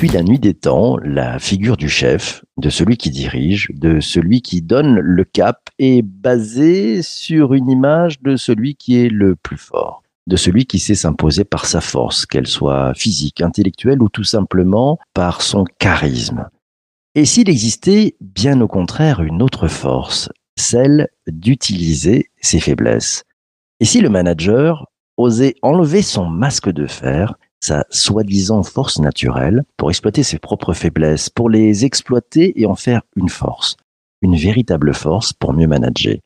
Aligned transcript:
Depuis 0.00 0.08
la 0.08 0.22
nuit 0.24 0.40
des 0.40 0.54
temps, 0.54 0.96
la 1.04 1.38
figure 1.38 1.76
du 1.76 1.88
chef, 1.88 2.44
de 2.56 2.68
celui 2.68 2.96
qui 2.96 3.10
dirige, 3.10 3.68
de 3.72 4.00
celui 4.00 4.42
qui 4.42 4.60
donne 4.60 4.98
le 4.98 5.22
cap 5.22 5.70
est 5.78 6.02
basée 6.02 7.02
sur 7.02 7.54
une 7.54 7.70
image 7.70 8.20
de 8.22 8.34
celui 8.34 8.74
qui 8.74 8.98
est 8.98 9.08
le 9.08 9.36
plus 9.36 9.56
fort, 9.56 10.02
de 10.26 10.34
celui 10.34 10.66
qui 10.66 10.80
sait 10.80 10.96
s'imposer 10.96 11.44
par 11.44 11.66
sa 11.66 11.80
force, 11.80 12.26
qu'elle 12.26 12.48
soit 12.48 12.92
physique, 12.94 13.42
intellectuelle 13.42 14.02
ou 14.02 14.08
tout 14.08 14.24
simplement 14.24 14.98
par 15.14 15.42
son 15.42 15.64
charisme. 15.78 16.48
Et 17.14 17.24
s'il 17.24 17.48
existait 17.48 18.16
bien 18.20 18.60
au 18.60 18.68
contraire 18.68 19.22
une 19.22 19.42
autre 19.42 19.68
force, 19.68 20.28
celle 20.56 21.08
d'utiliser 21.28 22.30
ses 22.40 22.58
faiblesses. 22.58 23.24
Et 23.80 23.84
si 23.84 24.00
le 24.00 24.08
manager 24.08 24.86
osait 25.16 25.54
enlever 25.62 26.02
son 26.02 26.26
masque 26.26 26.70
de 26.70 26.86
fer, 26.86 27.34
sa 27.60 27.84
soi-disant 27.90 28.62
force 28.62 28.98
naturelle, 28.98 29.64
pour 29.76 29.90
exploiter 29.90 30.22
ses 30.22 30.38
propres 30.38 30.72
faiblesses, 30.72 31.28
pour 31.28 31.50
les 31.50 31.84
exploiter 31.84 32.60
et 32.60 32.66
en 32.66 32.74
faire 32.74 33.02
une 33.16 33.28
force, 33.28 33.76
une 34.22 34.36
véritable 34.36 34.94
force 34.94 35.32
pour 35.32 35.52
mieux 35.52 35.66
manager. 35.66 36.16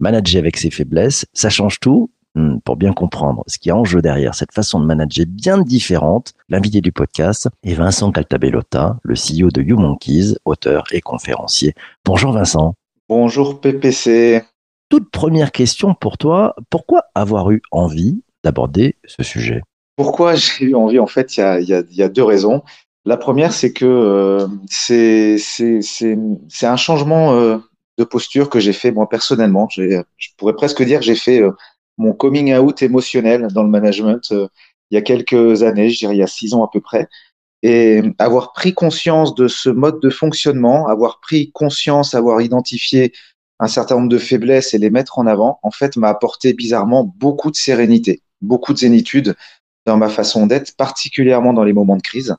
Manager 0.00 0.40
avec 0.40 0.56
ses 0.56 0.70
faiblesses, 0.70 1.26
ça 1.32 1.50
change 1.50 1.78
tout 1.78 2.10
Hmm, 2.34 2.60
Pour 2.64 2.76
bien 2.76 2.94
comprendre 2.94 3.44
ce 3.46 3.58
qui 3.58 3.68
est 3.68 3.72
en 3.72 3.84
jeu 3.84 4.00
derrière 4.00 4.34
cette 4.34 4.52
façon 4.52 4.80
de 4.80 4.86
manager 4.86 5.26
bien 5.28 5.58
différente, 5.58 6.32
l'invité 6.48 6.80
du 6.80 6.90
podcast 6.90 7.48
est 7.62 7.74
Vincent 7.74 8.10
Caltabellota, 8.10 8.98
le 9.02 9.14
CEO 9.14 9.50
de 9.50 9.60
YouMonkeys, 9.60 10.36
auteur 10.46 10.84
et 10.92 11.02
conférencier. 11.02 11.74
Bonjour 12.06 12.32
Vincent. 12.32 12.74
Bonjour 13.06 13.60
PPC. 13.60 14.44
Toute 14.92 15.10
première 15.10 15.52
question 15.52 15.94
pour 15.94 16.18
toi, 16.18 16.54
pourquoi 16.68 17.04
avoir 17.14 17.50
eu 17.50 17.62
envie 17.70 18.22
d'aborder 18.44 18.96
ce 19.06 19.22
sujet? 19.22 19.62
Pourquoi 19.96 20.34
j'ai 20.34 20.66
eu 20.66 20.74
envie? 20.74 20.98
En 20.98 21.06
fait, 21.06 21.34
il 21.38 21.64
y 21.64 22.02
a, 22.02 22.08
deux 22.10 22.22
raisons. 22.22 22.62
La 23.06 23.16
première, 23.16 23.54
c'est 23.54 23.72
que 23.72 23.86
euh, 23.86 24.46
c'est 24.68 26.66
un 26.66 26.76
changement 26.76 27.32
euh, 27.32 27.56
de 27.96 28.04
posture 28.04 28.50
que 28.50 28.60
j'ai 28.60 28.74
fait 28.74 28.92
moi 28.92 29.08
personnellement. 29.08 29.66
Je 29.70 30.02
pourrais 30.36 30.52
presque 30.52 30.82
dire 30.82 30.98
que 30.98 31.06
j'ai 31.06 31.14
fait 31.14 31.40
euh, 31.40 31.52
mon 31.96 32.12
coming 32.12 32.54
out 32.54 32.82
émotionnel 32.82 33.46
dans 33.54 33.62
le 33.62 33.70
management 33.70 34.30
il 34.30 34.94
y 34.94 34.98
a 34.98 35.00
quelques 35.00 35.62
années, 35.62 35.88
je 35.88 36.00
dirais 36.00 36.16
il 36.16 36.18
y 36.18 36.22
a 36.22 36.26
six 36.26 36.52
ans 36.52 36.64
à 36.64 36.68
peu 36.70 36.82
près. 36.82 37.08
Et 37.62 38.02
avoir 38.18 38.52
pris 38.52 38.74
conscience 38.74 39.34
de 39.34 39.48
ce 39.48 39.70
mode 39.70 40.00
de 40.00 40.10
fonctionnement, 40.10 40.86
avoir 40.86 41.18
pris 41.20 41.50
conscience, 41.52 42.14
avoir 42.14 42.42
identifié 42.42 43.14
un 43.62 43.68
certain 43.68 43.94
nombre 43.96 44.08
de 44.08 44.18
faiblesses 44.18 44.74
et 44.74 44.78
les 44.78 44.90
mettre 44.90 45.18
en 45.18 45.26
avant, 45.26 45.60
en 45.62 45.70
fait, 45.70 45.96
m'a 45.96 46.08
apporté 46.08 46.52
bizarrement 46.52 47.04
beaucoup 47.16 47.50
de 47.50 47.56
sérénité, 47.56 48.22
beaucoup 48.40 48.72
de 48.72 48.78
zénitude 48.78 49.36
dans 49.86 49.96
ma 49.96 50.08
façon 50.08 50.46
d'être, 50.46 50.76
particulièrement 50.76 51.52
dans 51.52 51.64
les 51.64 51.72
moments 51.72 51.96
de 51.96 52.02
crise. 52.02 52.34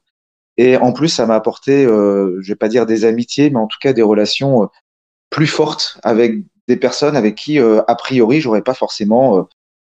Et 0.58 0.78
en 0.78 0.92
plus, 0.92 1.08
ça 1.08 1.26
m'a 1.26 1.36
apporté, 1.36 1.86
euh, 1.86 2.40
je 2.42 2.52
vais 2.52 2.58
pas 2.58 2.68
dire 2.68 2.86
des 2.86 3.06
amitiés, 3.06 3.50
mais 3.50 3.60
en 3.60 3.68
tout 3.68 3.80
cas 3.82 3.94
des 3.94 4.02
relations 4.02 4.64
euh, 4.64 4.68
plus 5.30 5.48
fortes 5.48 5.98
avec 6.04 6.44
des 6.68 6.78
personnes 6.78 7.16
avec 7.16 7.36
qui, 7.36 7.60
euh, 7.60 7.82
a 7.88 7.96
priori, 7.96 8.42
j'aurais 8.42 8.62
pas 8.62 8.74
forcément 8.74 9.38
euh, 9.38 9.44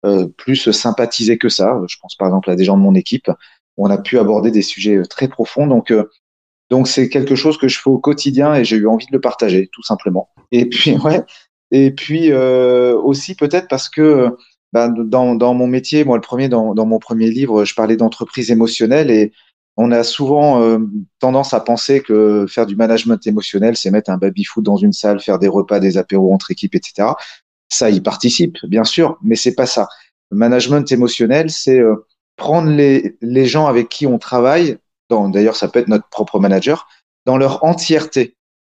euh, 0.06 0.28
plus 0.36 0.70
sympathisé 0.70 1.38
que 1.38 1.48
ça. 1.48 1.80
Je 1.88 1.96
pense 2.00 2.14
par 2.16 2.28
exemple 2.28 2.50
à 2.50 2.56
des 2.56 2.64
gens 2.64 2.76
de 2.76 2.82
mon 2.82 2.94
équipe 2.94 3.30
où 3.76 3.86
on 3.86 3.90
a 3.90 3.98
pu 3.98 4.18
aborder 4.18 4.50
des 4.50 4.62
sujets 4.62 5.00
très 5.08 5.28
profonds. 5.28 5.66
Donc, 5.66 5.92
donc 6.70 6.86
c'est 6.86 7.08
quelque 7.08 7.34
chose 7.34 7.58
que 7.58 7.68
je 7.68 7.78
fais 7.78 7.90
au 7.90 7.98
quotidien 7.98 8.54
et 8.54 8.64
j'ai 8.64 8.76
eu 8.76 8.86
envie 8.86 9.06
de 9.06 9.12
le 9.12 9.20
partager, 9.20 9.68
tout 9.72 9.82
simplement. 9.82 10.30
Et 10.52 10.66
puis, 10.66 10.96
ouais. 11.04 11.22
Et 11.72 11.90
puis 11.92 12.32
euh, 12.32 12.96
aussi 12.96 13.34
peut-être 13.34 13.68
parce 13.68 13.88
que 13.88 14.36
ben, 14.72 14.88
dans, 14.88 15.34
dans 15.34 15.54
mon 15.54 15.66
métier, 15.66 16.04
moi 16.04 16.16
le 16.16 16.20
premier, 16.20 16.48
dans, 16.48 16.74
dans 16.74 16.86
mon 16.86 16.98
premier 16.98 17.30
livre, 17.30 17.64
je 17.64 17.74
parlais 17.74 17.96
d'entreprise 17.96 18.50
émotionnelle 18.50 19.10
et 19.10 19.32
on 19.76 19.92
a 19.92 20.04
souvent 20.04 20.62
euh, 20.62 20.78
tendance 21.20 21.54
à 21.54 21.60
penser 21.60 22.02
que 22.02 22.46
faire 22.48 22.66
du 22.66 22.76
management 22.76 23.24
émotionnel, 23.26 23.76
c'est 23.76 23.90
mettre 23.90 24.10
un 24.10 24.18
baby-foot 24.18 24.64
dans 24.64 24.76
une 24.76 24.92
salle, 24.92 25.20
faire 25.20 25.38
des 25.38 25.48
repas, 25.48 25.80
des 25.80 25.96
apéros 25.96 26.32
entre 26.32 26.50
équipes, 26.50 26.74
etc. 26.74 27.08
Ça 27.68 27.88
y 27.88 28.00
participe, 28.00 28.58
bien 28.66 28.84
sûr, 28.84 29.18
mais 29.22 29.36
c'est 29.36 29.54
pas 29.54 29.66
ça. 29.66 29.88
Le 30.30 30.36
management 30.36 30.90
émotionnel, 30.90 31.50
c'est 31.50 31.78
euh, 31.78 32.06
prendre 32.36 32.70
les, 32.70 33.16
les 33.22 33.46
gens 33.46 33.66
avec 33.66 33.88
qui 33.88 34.06
on 34.06 34.18
travaille, 34.18 34.78
d'ailleurs 35.10 35.56
ça 35.56 35.68
peut 35.68 35.80
être 35.80 35.88
notre 35.88 36.08
propre 36.08 36.38
manager, 36.38 36.88
dans 37.26 37.36
leur 37.36 37.64
entièreté. 37.64 38.36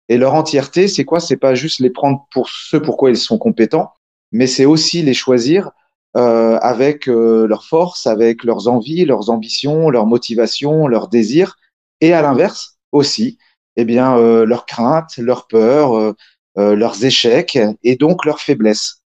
Et 0.09 0.17
leur 0.19 0.35
entièreté, 0.35 0.89
c'est 0.89 1.05
quoi? 1.05 1.21
C'est 1.21 1.37
pas 1.37 1.55
juste 1.55 1.79
les 1.79 1.91
prendre 1.91 2.27
pour 2.33 2.49
ce 2.49 2.77
pourquoi 2.77 3.11
ils 3.11 3.17
sont 3.17 3.39
compétents, 3.39 3.93
mais 4.33 4.47
c'est 4.47 4.65
aussi 4.65 5.03
les 5.03 5.15
choisir 5.15 5.71
euh, 6.17 6.59
avec 6.59 7.09
euh, 7.09 7.47
leurs 7.47 7.65
forces, 7.65 8.09
avec 8.09 8.43
leurs 8.43 8.67
envies, 8.67 9.05
leurs 9.05 9.31
ambitions, 9.31 9.91
leurs 9.91 10.07
motivations, 10.07 10.89
leurs 10.89 11.07
désirs, 11.07 11.57
et 12.01 12.13
à 12.13 12.23
l'inverse 12.23 12.79
aussi, 12.91 13.39
eh 13.77 13.85
bien 13.85 14.17
euh, 14.19 14.45
leurs 14.45 14.67
craintes, 14.67 15.17
leurs 15.19 15.47
peurs, 15.47 16.15
leurs 16.57 17.05
échecs 17.05 17.59
et 17.85 17.97
donc 17.97 18.25
leurs 18.25 18.41
faiblesses. 18.41 19.03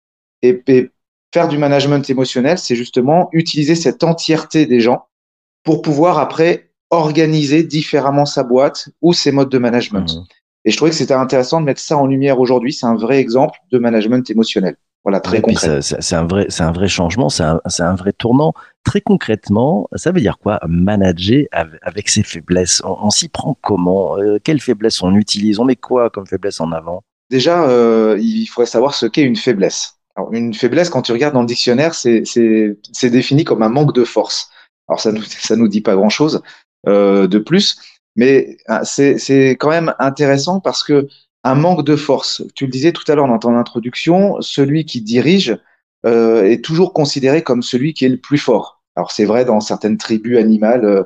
Et 0.43 0.63
faire 1.33 1.47
du 1.47 1.57
management 1.57 2.07
émotionnel, 2.09 2.57
c'est 2.59 2.75
justement 2.75 3.29
utiliser 3.33 3.75
cette 3.75 4.03
entièreté 4.03 4.67
des 4.67 4.79
gens 4.79 5.07
pour 5.63 5.81
pouvoir 5.81 6.19
après 6.19 6.70
organiser 6.91 7.63
différemment 7.63 8.25
sa 8.25 8.44
boîte 8.44 8.90
ou 9.02 9.13
ses 9.13 9.31
modes 9.31 9.50
de 9.50 9.57
management. 9.57 10.13
Mhm. 10.13 10.24
Et 10.66 10.72
je 10.72 10.78
trouvais 10.78 10.91
que 10.91 10.97
c'était 10.97 11.16
intéressant 11.16 11.59
de 11.59 11.66
mettre 11.66 11.81
ça 11.81 11.97
en 11.97 12.06
lumière 12.06 12.40
aujourd'hui. 12.40 12.72
C'est 12.74 12.85
un 12.85 12.96
vrai 12.96 13.18
exemple 13.18 13.57
de 13.72 13.79
management 13.79 14.29
émotionnel. 14.29 14.75
Voilà, 15.03 15.19
très 15.19 15.40
Et 15.40 15.41
concret. 15.41 15.81
C'est 15.81 16.16
un 16.16 16.28
vrai, 16.28 16.46
c'est 16.50 16.62
un 16.62 16.72
vrai 16.72 16.88
changement, 16.88 17.30
c'est 17.30 17.41
un, 17.41 17.59
un 17.80 17.96
vrai 17.96 18.13
tournant. 18.13 18.53
Très 18.84 19.01
concrètement, 19.01 19.88
ça 19.96 20.12
veut 20.12 20.22
dire 20.22 20.38
quoi 20.38 20.59
manager 20.68 21.46
av- 21.51 21.80
avec 21.81 22.07
ses 22.07 22.22
faiblesses? 22.22 22.84
On, 22.85 22.96
on 23.01 23.09
s'y 23.09 23.28
prend 23.28 23.57
comment? 23.62 24.19
Euh, 24.19 24.38
Quelles 24.44 24.62
faiblesses 24.62 25.01
on 25.01 25.16
utilise? 25.16 25.57
On 25.59 25.66
met 25.66 25.75
quoi 25.75 26.12
comme 26.12 26.28
faiblesse 26.28 26.62
en 26.62 26.72
avant? 26.72 27.01
Déjà, 27.31 27.63
euh, 27.63 28.18
il 28.22 28.46
faudrait 28.46 28.68
savoir 28.68 28.94
ce 28.94 29.07
qu'est 29.07 29.24
une 29.24 29.38
faiblesse. 29.38 29.96
Alors, 30.16 30.31
une 30.34 30.53
faiblesse, 30.53 30.90
quand 30.91 31.01
tu 31.01 31.13
regardes 31.13 31.34
dans 31.34 31.41
le 31.41 31.47
dictionnaire, 31.47 31.96
c'est 31.96 32.22
défini 33.03 33.44
comme 33.44 33.63
un 33.63 33.69
manque 33.69 33.96
de 33.96 34.03
force. 34.03 34.51
Alors, 34.88 35.00
ça 35.00 35.12
nous, 35.12 35.24
ça 35.24 35.56
nous 35.56 35.68
dit 35.68 35.81
pas 35.81 35.96
grand-chose 35.96 36.35
euh, 36.35 36.40
de 36.86 37.38
plus, 37.38 37.78
mais 38.16 38.58
ah, 38.68 38.84
c'est 38.84 39.52
quand 39.52 39.69
même 39.69 39.94
intéressant 40.00 40.59
parce 40.59 40.84
que 40.84 41.08
un 41.44 41.56
manque 41.56 41.86
de 41.86 41.96
force, 41.96 42.44
tu 42.56 42.66
le 42.66 42.72
disais 42.72 42.92
tout 42.92 43.09
à 43.12 43.16
l'heure 43.16 43.28
dans 43.28 43.40
ton 43.40 43.56
introduction, 43.56 44.40
celui 44.42 44.86
qui 44.86 45.02
dirige 45.02 45.58
euh, 46.06 46.44
est 46.44 46.64
toujours 46.64 46.94
considéré 46.94 47.44
comme 47.44 47.64
celui 47.64 47.94
qui 47.94 48.06
est 48.06 48.09
le 48.09 48.18
plus 48.18 48.38
fort. 48.38 48.81
Alors, 48.96 49.12
c'est 49.12 49.25
vrai 49.25 49.46
dans 49.46 49.59
certaines 49.59 49.97
tribus 49.97 50.38
animales 50.38 50.86
euh, 50.86 51.03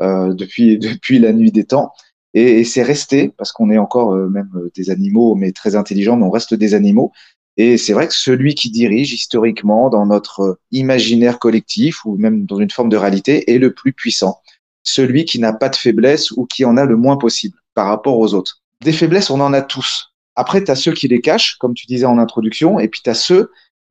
euh, 0.00 0.34
depuis, 0.34 0.78
depuis 0.78 1.18
la 1.18 1.32
nuit 1.32 1.52
des 1.52 1.64
temps. 1.64 1.92
Et, 2.34 2.60
et 2.60 2.64
c'est 2.64 2.82
resté, 2.82 3.32
parce 3.36 3.52
qu'on 3.52 3.70
est 3.70 3.78
encore 3.78 4.14
euh, 4.14 4.28
même 4.28 4.50
euh, 4.56 4.70
des 4.74 4.90
animaux, 4.90 5.34
mais 5.34 5.52
très 5.52 5.76
intelligents, 5.76 6.16
mais 6.16 6.24
on 6.24 6.30
reste 6.30 6.54
des 6.54 6.74
animaux. 6.74 7.12
Et 7.58 7.76
c'est 7.76 7.92
vrai 7.92 8.08
que 8.08 8.14
celui 8.14 8.54
qui 8.54 8.70
dirige 8.70 9.12
historiquement 9.12 9.90
dans 9.90 10.06
notre 10.06 10.40
euh, 10.40 10.58
imaginaire 10.70 11.38
collectif 11.38 12.04
ou 12.04 12.16
même 12.16 12.46
dans 12.46 12.58
une 12.58 12.70
forme 12.70 12.88
de 12.88 12.96
réalité 12.96 13.52
est 13.52 13.58
le 13.58 13.74
plus 13.74 13.92
puissant. 13.92 14.40
Celui 14.82 15.24
qui 15.24 15.38
n'a 15.38 15.52
pas 15.52 15.68
de 15.68 15.76
faiblesse 15.76 16.30
ou 16.32 16.46
qui 16.46 16.64
en 16.64 16.76
a 16.76 16.84
le 16.84 16.96
moins 16.96 17.16
possible 17.16 17.56
par 17.74 17.86
rapport 17.86 18.18
aux 18.18 18.34
autres. 18.34 18.60
Des 18.82 18.92
faiblesses, 18.92 19.30
on 19.30 19.40
en 19.40 19.52
a 19.52 19.62
tous. 19.62 20.12
Après, 20.34 20.64
tu 20.64 20.70
as 20.70 20.74
ceux 20.74 20.92
qui 20.92 21.08
les 21.08 21.20
cachent, 21.20 21.56
comme 21.58 21.74
tu 21.74 21.86
disais 21.86 22.06
en 22.06 22.18
introduction, 22.18 22.80
et 22.80 22.88
puis 22.88 23.00
tu 23.02 23.10
as 23.10 23.14
ceux 23.14 23.50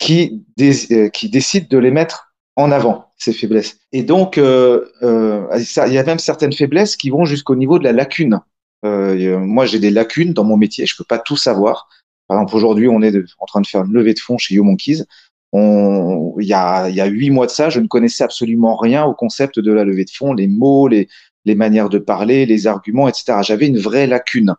euh, 0.10 1.10
qui 1.10 1.30
décident 1.30 1.68
de 1.70 1.78
les 1.78 1.92
mettre 1.92 2.34
en 2.56 2.72
avant, 2.72 3.12
ces 3.18 3.34
faiblesses. 3.34 3.78
Et 3.92 4.04
donc, 4.04 4.38
euh, 4.38 4.86
euh, 5.04 5.46
il 5.88 5.94
y 5.94 5.98
a 5.98 6.04
même 6.04 6.20
certaines 6.20 6.54
faiblesses 6.54 6.96
qui 6.96 7.10
vont 7.10 7.26
jusqu'au 7.26 7.56
niveau 7.56 7.80
de 7.80 7.84
la 7.84 7.92
lacune. 7.92 8.40
Moi, 8.84 9.66
j'ai 9.68 9.80
des 9.80 9.92
lacunes 9.92 10.34
dans 10.34 10.44
mon 10.44 10.58
métier, 10.58 10.86
je 10.88 10.96
peux 10.98 11.04
pas 11.04 11.20
tout 11.20 11.38
savoir. 11.38 11.88
Par 12.28 12.38
exemple, 12.38 12.56
aujourd'hui, 12.56 12.88
on 12.88 13.02
est 13.02 13.16
en 13.40 13.46
train 13.46 13.62
de 13.62 13.68
faire 13.68 13.86
une 13.86 13.94
levée 13.94 14.14
de 14.14 14.20
fonds 14.20 14.38
chez 14.38 14.56
YouMonkeys. 14.56 15.04
On, 15.54 16.36
il 16.40 16.48
y 16.48 16.54
a, 16.54 16.90
il 16.90 16.96
y 16.96 17.02
a 17.02 17.06
huit 17.06 17.30
mois 17.30 17.46
de 17.46 17.52
ça, 17.52 17.70
je 17.70 17.80
ne 17.80 17.88
connaissais 17.88 18.24
absolument 18.24 18.76
rien 18.78 19.04
au 19.04 19.14
concept 19.14 19.60
de 19.60 19.72
la 19.72 19.84
levée 19.84 20.06
de 20.06 20.10
fonds, 20.10 20.34
les 20.34 20.48
mots, 20.48 20.88
les, 20.88 21.10
les 21.46 21.56
manières 21.56 21.90
de 21.90 21.98
parler, 21.98 22.46
les 22.46 22.68
arguments, 22.68 23.08
etc. 23.08 23.40
J'avais 23.42 23.68
une 23.68 23.80
vraie 23.80 24.08
lacune. 24.08 24.56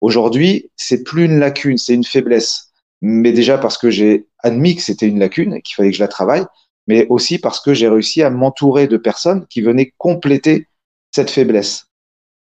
Aujourd'hui, 0.00 0.70
c'est 0.76 1.04
plus 1.04 1.26
une 1.26 1.38
lacune, 1.38 1.78
c'est 1.78 1.94
une 1.94 2.04
faiblesse. 2.04 2.72
Mais 3.02 3.32
déjà 3.32 3.58
parce 3.58 3.78
que 3.78 3.90
j'ai 3.90 4.26
admis 4.40 4.76
que 4.76 4.82
c'était 4.82 5.06
une 5.06 5.18
lacune 5.18 5.60
qu'il 5.62 5.74
fallait 5.74 5.90
que 5.90 5.96
je 5.96 6.02
la 6.02 6.08
travaille, 6.08 6.44
mais 6.86 7.06
aussi 7.08 7.38
parce 7.38 7.60
que 7.60 7.74
j'ai 7.74 7.88
réussi 7.88 8.22
à 8.22 8.30
m'entourer 8.30 8.88
de 8.88 8.96
personnes 8.96 9.46
qui 9.48 9.60
venaient 9.60 9.92
compléter 9.98 10.66
cette 11.12 11.30
faiblesse. 11.30 11.86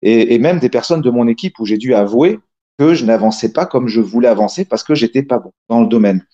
Et, 0.03 0.35
et 0.35 0.39
même 0.39 0.59
des 0.59 0.69
personnes 0.69 1.01
de 1.01 1.11
mon 1.11 1.29
équipe 1.29 1.59
où 1.59 1.65
j'ai 1.65 1.79
dû 1.79 1.95
avouer 1.95 2.41
que 2.79 2.95
je 2.95 3.05
n'avançais 3.05 3.53
pas 3.53 3.65
comme 3.65 3.89
je 3.89 4.01
voulais 4.01 4.29
avancer 4.29 4.65
parce 4.65 4.83
que 4.83 4.95
j'étais 4.95 5.23
pas 5.23 5.39
bon 5.39 5.53
dans 5.69 5.81
le 5.81 5.87
domaine. 5.87 6.27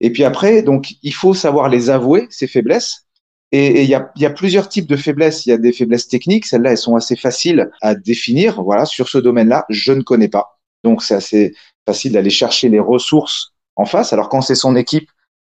Et 0.00 0.10
puis 0.10 0.24
après, 0.24 0.62
donc, 0.62 0.94
il 1.02 1.14
faut 1.14 1.34
savoir 1.34 1.68
les 1.68 1.90
avouer, 1.90 2.26
ces 2.30 2.46
faiblesses. 2.46 3.06
Et 3.52 3.66
et 3.66 3.82
il 3.82 3.88
y 3.88 3.94
a, 3.94 4.10
il 4.16 4.22
y 4.22 4.26
a 4.26 4.30
plusieurs 4.30 4.68
types 4.68 4.86
de 4.86 4.96
faiblesses. 4.96 5.46
Il 5.46 5.50
y 5.50 5.52
a 5.52 5.58
des 5.58 5.72
faiblesses 5.72 6.08
techniques. 6.08 6.46
Celles-là, 6.46 6.72
elles 6.72 6.78
sont 6.78 6.96
assez 6.96 7.16
faciles 7.16 7.70
à 7.82 7.94
définir. 7.94 8.62
Voilà, 8.62 8.86
sur 8.86 9.08
ce 9.08 9.18
domaine-là, 9.18 9.66
je 9.68 9.92
ne 9.92 10.02
connais 10.02 10.28
pas. 10.28 10.58
Donc, 10.84 11.02
c'est 11.02 11.14
assez 11.14 11.54
facile 11.86 12.12
d'aller 12.12 12.30
chercher 12.30 12.68
les 12.68 12.80
ressources 12.80 13.52
en 13.76 13.84
face. 13.84 14.12
Alors, 14.12 14.28
quand 14.28 14.40
c'est 14.40 14.54
son 14.54 14.76
équipe, 14.76 15.08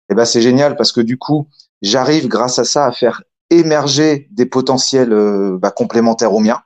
eh 0.09 0.15
ben, 0.15 0.25
c'est 0.25 0.41
génial 0.41 0.75
parce 0.75 0.91
que 0.91 1.01
du 1.01 1.17
coup, 1.17 1.47
j'arrive 1.81 2.27
grâce 2.27 2.59
à 2.59 2.65
ça 2.65 2.85
à 2.85 2.91
faire 2.91 3.23
émerger 3.49 4.27
des 4.31 4.45
potentiels 4.45 5.13
euh, 5.13 5.57
bah, 5.59 5.71
complémentaires 5.71 6.33
aux 6.33 6.39
miens. 6.39 6.61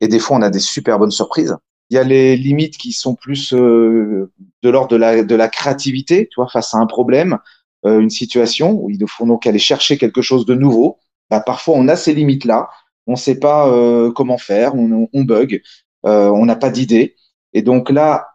Et 0.00 0.08
des 0.08 0.18
fois, 0.18 0.36
on 0.36 0.42
a 0.42 0.50
des 0.50 0.58
super 0.58 0.98
bonnes 0.98 1.10
surprises. 1.10 1.56
Il 1.92 1.96
y 1.96 1.98
a 1.98 2.04
les 2.04 2.38
limites 2.38 2.78
qui 2.78 2.92
sont 2.92 3.14
plus 3.14 3.52
euh, 3.52 4.32
de 4.62 4.70
l'ordre 4.70 4.88
de 4.88 4.96
la, 4.96 5.22
de 5.22 5.34
la 5.34 5.48
créativité, 5.48 6.26
tu 6.30 6.36
vois, 6.36 6.48
face 6.48 6.72
à 6.72 6.78
un 6.78 6.86
problème, 6.86 7.36
euh, 7.84 8.00
une 8.00 8.08
situation 8.08 8.72
où 8.72 8.88
il 8.88 8.98
nous 8.98 9.06
faut 9.06 9.26
donc 9.26 9.46
aller 9.46 9.58
chercher 9.58 9.98
quelque 9.98 10.22
chose 10.22 10.46
de 10.46 10.54
nouveau. 10.54 10.96
Bah, 11.28 11.40
parfois, 11.40 11.74
on 11.76 11.88
a 11.88 11.96
ces 11.96 12.14
limites-là. 12.14 12.70
On 13.06 13.12
ne 13.12 13.16
sait 13.16 13.38
pas 13.38 13.68
comment 14.14 14.38
faire, 14.38 14.74
on, 14.74 15.08
on 15.12 15.24
bug, 15.24 15.60
on 16.04 16.46
n'a 16.46 16.56
pas 16.56 16.70
d'idée. 16.70 17.16
Et 17.52 17.60
donc 17.60 17.90
là, 17.90 18.28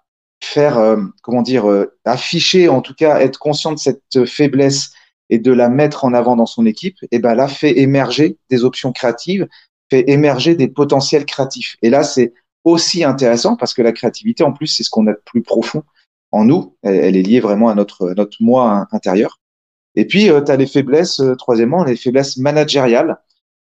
faire, 0.43 0.97
comment 1.23 1.41
dire, 1.41 1.65
afficher, 2.05 2.67
en 2.67 2.81
tout 2.81 2.93
cas, 2.93 3.21
être 3.21 3.39
conscient 3.39 3.71
de 3.71 3.79
cette 3.79 4.25
faiblesse 4.25 4.91
et 5.29 5.39
de 5.39 5.53
la 5.53 5.69
mettre 5.69 6.03
en 6.03 6.13
avant 6.13 6.35
dans 6.35 6.45
son 6.45 6.65
équipe, 6.65 6.97
et 7.11 7.19
ben 7.19 7.33
là 7.33 7.47
fait 7.47 7.79
émerger 7.79 8.37
des 8.49 8.65
options 8.65 8.91
créatives, 8.91 9.47
fait 9.89 10.09
émerger 10.09 10.53
des 10.55 10.67
potentiels 10.67 11.25
créatifs. 11.25 11.77
Et 11.81 11.89
là, 11.89 12.03
c'est 12.03 12.33
aussi 12.63 13.03
intéressant 13.03 13.55
parce 13.55 13.73
que 13.73 13.81
la 13.81 13.91
créativité, 13.91 14.43
en 14.43 14.51
plus, 14.51 14.67
c'est 14.67 14.83
ce 14.83 14.89
qu'on 14.89 15.07
a 15.07 15.13
de 15.13 15.21
plus 15.25 15.41
profond 15.41 15.83
en 16.31 16.43
nous. 16.43 16.75
Elle, 16.83 17.15
est 17.15 17.21
liée 17.21 17.39
vraiment 17.39 17.69
à 17.69 17.75
notre, 17.75 18.11
notre 18.11 18.37
moi 18.39 18.87
intérieur. 18.91 19.39
Et 19.95 20.05
puis, 20.05 20.29
euh, 20.29 20.41
tu 20.41 20.51
as 20.51 20.57
les 20.57 20.67
faiblesses, 20.67 21.19
euh, 21.19 21.35
troisièmement, 21.35 21.83
les 21.83 21.95
faiblesses 21.95 22.37
managériales, 22.37 23.17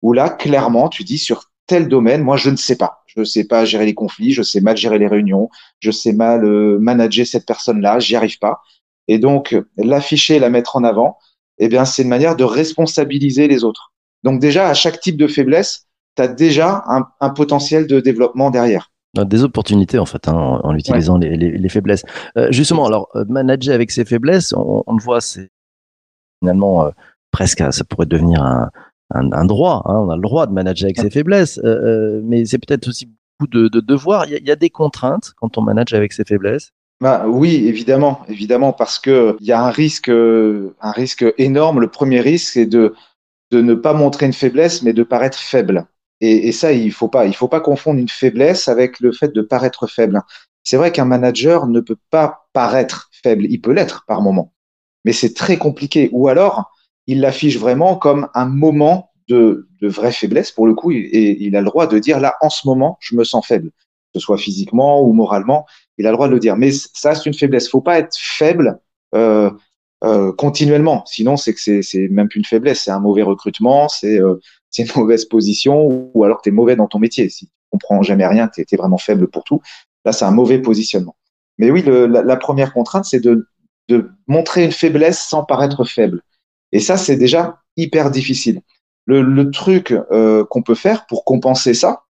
où 0.02 0.12
là, 0.12 0.28
clairement, 0.28 0.88
tu 0.88 1.02
dis 1.04 1.19
sur 1.19 1.50
tel 1.66 1.88
domaine, 1.88 2.22
moi, 2.22 2.37
je 2.37 2.50
ne 2.50 2.56
sais 2.56 2.76
pas. 2.76 3.02
Je 3.06 3.20
ne 3.20 3.25
sais 3.25 3.44
pas 3.44 3.64
gérer 3.64 3.87
les 3.87 3.94
conflits, 3.94 4.32
je 4.32 4.42
sais 4.42 4.60
mal 4.60 4.76
gérer 4.76 4.98
les 4.98 5.08
réunions, 5.08 5.48
je 5.81 5.90
sais 5.90 6.12
mal 6.12 6.44
euh, 6.44 6.78
manager 6.78 7.26
cette 7.26 7.46
personne-là, 7.46 7.98
j'y 7.98 8.16
arrive 8.16 8.38
pas. 8.38 8.60
Et 9.08 9.19
donc, 9.19 9.56
l'afficher, 9.76 10.38
la 10.38 10.50
mettre 10.50 10.76
en 10.76 10.84
avant, 10.84 11.19
eh 11.58 11.69
bien, 11.69 11.84
c'est 11.84 12.02
une 12.02 12.08
manière 12.08 12.37
de 12.37 12.44
responsabiliser 12.44 13.48
les 13.48 13.64
autres. 13.64 13.92
Donc 14.22 14.40
déjà, 14.40 14.69
à 14.69 14.75
chaque 14.75 15.00
type 15.00 15.16
de 15.16 15.26
faiblesse, 15.26 15.87
tu 16.17 16.23
as 16.23 16.29
déjà 16.29 16.85
un, 16.87 17.31
potentiel 17.31 17.87
de 17.87 18.01
développement 18.01 18.51
derrière. 18.51 18.91
Des 19.15 19.43
opportunités 19.43 19.99
en 19.99 20.07
fait, 20.07 20.29
hein, 20.29 20.61
en, 20.62 20.75
utilisant 20.77 21.19
les, 21.19 21.69
faiblesses. 21.69 22.05
Euh, 22.37 22.49
justement, 22.51 22.87
alors 22.87 23.09
euh, 23.17 23.25
manager 23.29 23.75
avec 23.75 23.91
ses 23.91 24.05
faiblesses, 24.05 24.53
on, 24.57 24.85
le 24.87 25.03
voit, 25.03 25.21
c'est 25.21 25.51
finalement 26.41 26.85
euh, 26.85 26.91
presque, 27.33 27.62
ça 27.73 27.85
pourrait 27.85 28.07
devenir 28.07 28.43
un, 28.43 29.45
droit. 29.45 29.83
Hein, 29.87 29.95
on 29.97 30.11
a 30.11 30.17
le 30.17 30.23
droit 30.23 30.47
de 30.47 30.53
manager 30.53 30.87
avec 30.87 31.01
ses 31.01 31.11
faiblesses, 31.11 31.61
mais 32.23 32.45
c'est 32.45 32.59
peut-être 32.59 32.89
aussi 32.89 33.09
beaucoup 33.39 33.51
de, 33.51 33.81
devoirs. 33.81 34.27
Il 34.27 34.47
y, 34.47 34.51
a, 34.51 34.57
des 34.57 34.71
contraintes 34.71 35.33
quand 35.37 35.59
on 35.59 35.62
manage 35.62 35.93
avec 35.93 36.12
ses 36.12 36.25
faiblesses? 36.25 36.71
Bah, 37.01 37.25
oui, 37.27 37.67
évidemment, 37.67 38.21
évidemment, 38.29 38.73
parce 38.73 38.99
que 38.99 39.37
il 39.41 39.47
y 39.47 39.53
a 39.53 39.65
un 39.65 39.71
risque, 39.71 40.11
un 40.11 40.93
risque 40.93 41.25
énorme. 41.39 41.81
Le 41.81 41.89
premier 41.89 42.21
risque, 42.21 42.53
c'est 42.53 42.67
de 42.67 42.95
de 43.51 43.61
ne 43.61 43.75
pas 43.75 43.93
montrer 43.93 44.27
une 44.27 44.33
faiblesse, 44.33 44.83
mais 44.83 44.93
de 44.93 45.03
paraître 45.03 45.39
faible. 45.39 45.87
Et, 46.20 46.49
et, 46.49 46.52
ça, 46.52 46.72
il 46.72 46.93
faut 46.93 47.08
pas, 47.08 47.26
il 47.26 47.34
faut 47.34 47.49
pas 47.49 47.61
confondre 47.61 47.99
une 47.99 48.08
faiblesse 48.08 48.69
avec 48.69 49.00
le 49.00 49.12
fait 49.12 49.32
de 49.34 49.43
paraître 49.43 49.87
faible. 49.87 50.20
C'est 50.64 50.76
vrai 50.76 50.93
qu'un 50.93 51.06
manager 51.06 51.67
ne 51.67 51.81
peut 51.81 51.96
pas 52.11 52.46
paraître 52.52 53.08
faible, 53.22 53.46
il 53.49 53.61
peut 53.61 53.72
l'être 53.72 54.05
par 54.06 54.20
moment, 54.20 54.52
mais 55.05 55.12
c'est 55.12 55.34
très 55.34 55.56
compliqué. 55.56 56.11
Ou 56.12 56.28
alors, 56.28 56.70
il 57.06 57.20
l'affiche 57.20 57.58
vraiment 57.58 57.96
comme 57.96 58.28
un 58.34 58.46
moment 58.46 59.11
de, 59.28 59.69
de 59.81 59.88
vraie 59.88 60.12
faiblesse 60.12 60.50
pour 60.50 60.67
le 60.67 60.75
coup, 60.75 60.90
et 60.90 61.43
il 61.43 61.56
a 61.56 61.61
le 61.61 61.67
droit 61.67 61.87
de 61.87 61.99
dire 61.99 62.20
là, 62.20 62.37
en 62.43 62.50
ce 62.50 62.66
moment, 62.66 62.99
je 63.00 63.16
me 63.16 63.25
sens 63.25 63.46
faible, 63.46 63.70
que 63.70 64.19
ce 64.19 64.20
soit 64.20 64.38
physiquement 64.38 65.02
ou 65.02 65.12
moralement 65.12 65.66
il 66.00 66.06
a 66.06 66.11
le 66.11 66.16
droit 66.16 66.28
de 66.28 66.32
le 66.32 66.40
dire. 66.40 66.56
Mais 66.56 66.70
ça, 66.73 67.14
c'est 67.14 67.26
une 67.26 67.34
faiblesse. 67.34 67.69
Faut 67.69 67.82
pas 67.82 67.99
être 67.99 68.16
faible 68.19 68.81
euh, 69.14 69.50
euh, 70.02 70.32
continuellement. 70.32 71.05
Sinon, 71.05 71.37
c'est 71.37 71.52
que 71.52 71.61
c'est 71.82 72.08
même 72.08 72.28
plus 72.28 72.38
une 72.38 72.46
faiblesse. 72.46 72.84
C'est 72.84 72.90
un 72.90 73.00
mauvais 73.00 73.23
recrutement, 73.23 73.87
euh, 74.05 74.37
c'est 74.70 74.82
une 74.82 74.93
mauvaise 74.96 75.25
position, 75.25 76.11
ou 76.14 76.25
alors 76.25 76.43
tu 76.43 76.49
es 76.49 76.52
mauvais 76.52 76.76
dans 76.76 76.87
ton 76.87 76.99
métier. 76.99 77.28
Si 77.28 77.46
tu 77.46 77.52
comprends 77.70 78.02
jamais 78.02 78.26
rien, 78.26 78.49
tu 78.49 78.62
es, 78.62 78.76
vraiment 78.76 78.99
faible 78.99 79.28
pour 79.28 79.44
tout. 79.44 79.61
Là, 80.05 80.12
c'est 80.12 80.25
un 80.25 80.31
mauvais 80.31 80.58
positionnement. 80.58 81.17
Mais 81.58 81.70
oui, 81.70 81.82
le, 81.82 82.06
la, 82.06 82.37
première 82.37 82.72
contrainte, 82.72 83.05
c'est 83.05 83.20
de, 83.20 83.46
de 83.88 84.11
montrer 84.26 84.64
une 84.64 84.72
faiblesse 84.72 85.20
sans 85.20 85.44
paraître 85.44 85.84
faible. 85.84 86.22
Et 86.72 86.81
ça, 86.81 86.96
c'est 86.96 87.17
déjà 87.17 87.58
hyper 87.76 88.11
difficile. 88.11 88.62
Le, 89.05 89.22
le 89.22 89.50
truc 89.50 89.93
euh, 89.93 90.44
qu'on 90.44 90.62
peut 90.62 90.75
faire 90.75 91.06
pour 91.06 91.25
compenser 91.25 91.75
ça, 91.75 92.05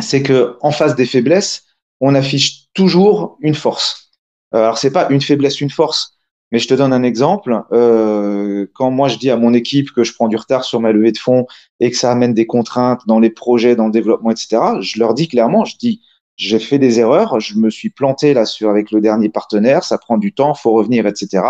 c'est 0.00 0.22
que 0.22 0.56
en 0.60 0.70
face 0.70 0.94
des 0.94 1.06
faiblesses, 1.06 1.64
on 2.00 2.14
affiche 2.14 2.66
toujours 2.74 3.38
une 3.40 3.54
force. 3.54 4.12
Euh, 4.54 4.58
alors 4.58 4.78
c'est 4.78 4.92
pas 4.92 5.08
une 5.10 5.20
faiblesse, 5.20 5.60
une 5.60 5.70
force, 5.70 6.15
mais 6.56 6.60
je 6.60 6.68
te 6.68 6.72
donne 6.72 6.94
un 6.94 7.02
exemple. 7.02 7.64
Euh, 7.72 8.66
quand 8.72 8.90
moi 8.90 9.08
je 9.08 9.18
dis 9.18 9.28
à 9.28 9.36
mon 9.36 9.52
équipe 9.52 9.92
que 9.92 10.04
je 10.04 10.14
prends 10.14 10.26
du 10.26 10.36
retard 10.36 10.64
sur 10.64 10.80
ma 10.80 10.90
levée 10.90 11.12
de 11.12 11.18
fonds 11.18 11.46
et 11.80 11.90
que 11.90 11.98
ça 11.98 12.10
amène 12.10 12.32
des 12.32 12.46
contraintes 12.46 13.02
dans 13.06 13.20
les 13.20 13.28
projets, 13.28 13.76
dans 13.76 13.84
le 13.84 13.92
développement, 13.92 14.30
etc., 14.30 14.80
je 14.80 14.98
leur 14.98 15.12
dis 15.12 15.28
clairement, 15.28 15.66
je 15.66 15.76
dis 15.76 16.00
j'ai 16.36 16.58
fait 16.58 16.78
des 16.78 16.98
erreurs, 16.98 17.40
je 17.40 17.58
me 17.58 17.68
suis 17.68 17.90
planté 17.90 18.32
là 18.32 18.46
sur 18.46 18.70
avec 18.70 18.90
le 18.90 19.02
dernier 19.02 19.28
partenaire, 19.28 19.84
ça 19.84 19.98
prend 19.98 20.16
du 20.16 20.32
temps, 20.32 20.54
faut 20.54 20.72
revenir, 20.72 21.06
etc. 21.06 21.42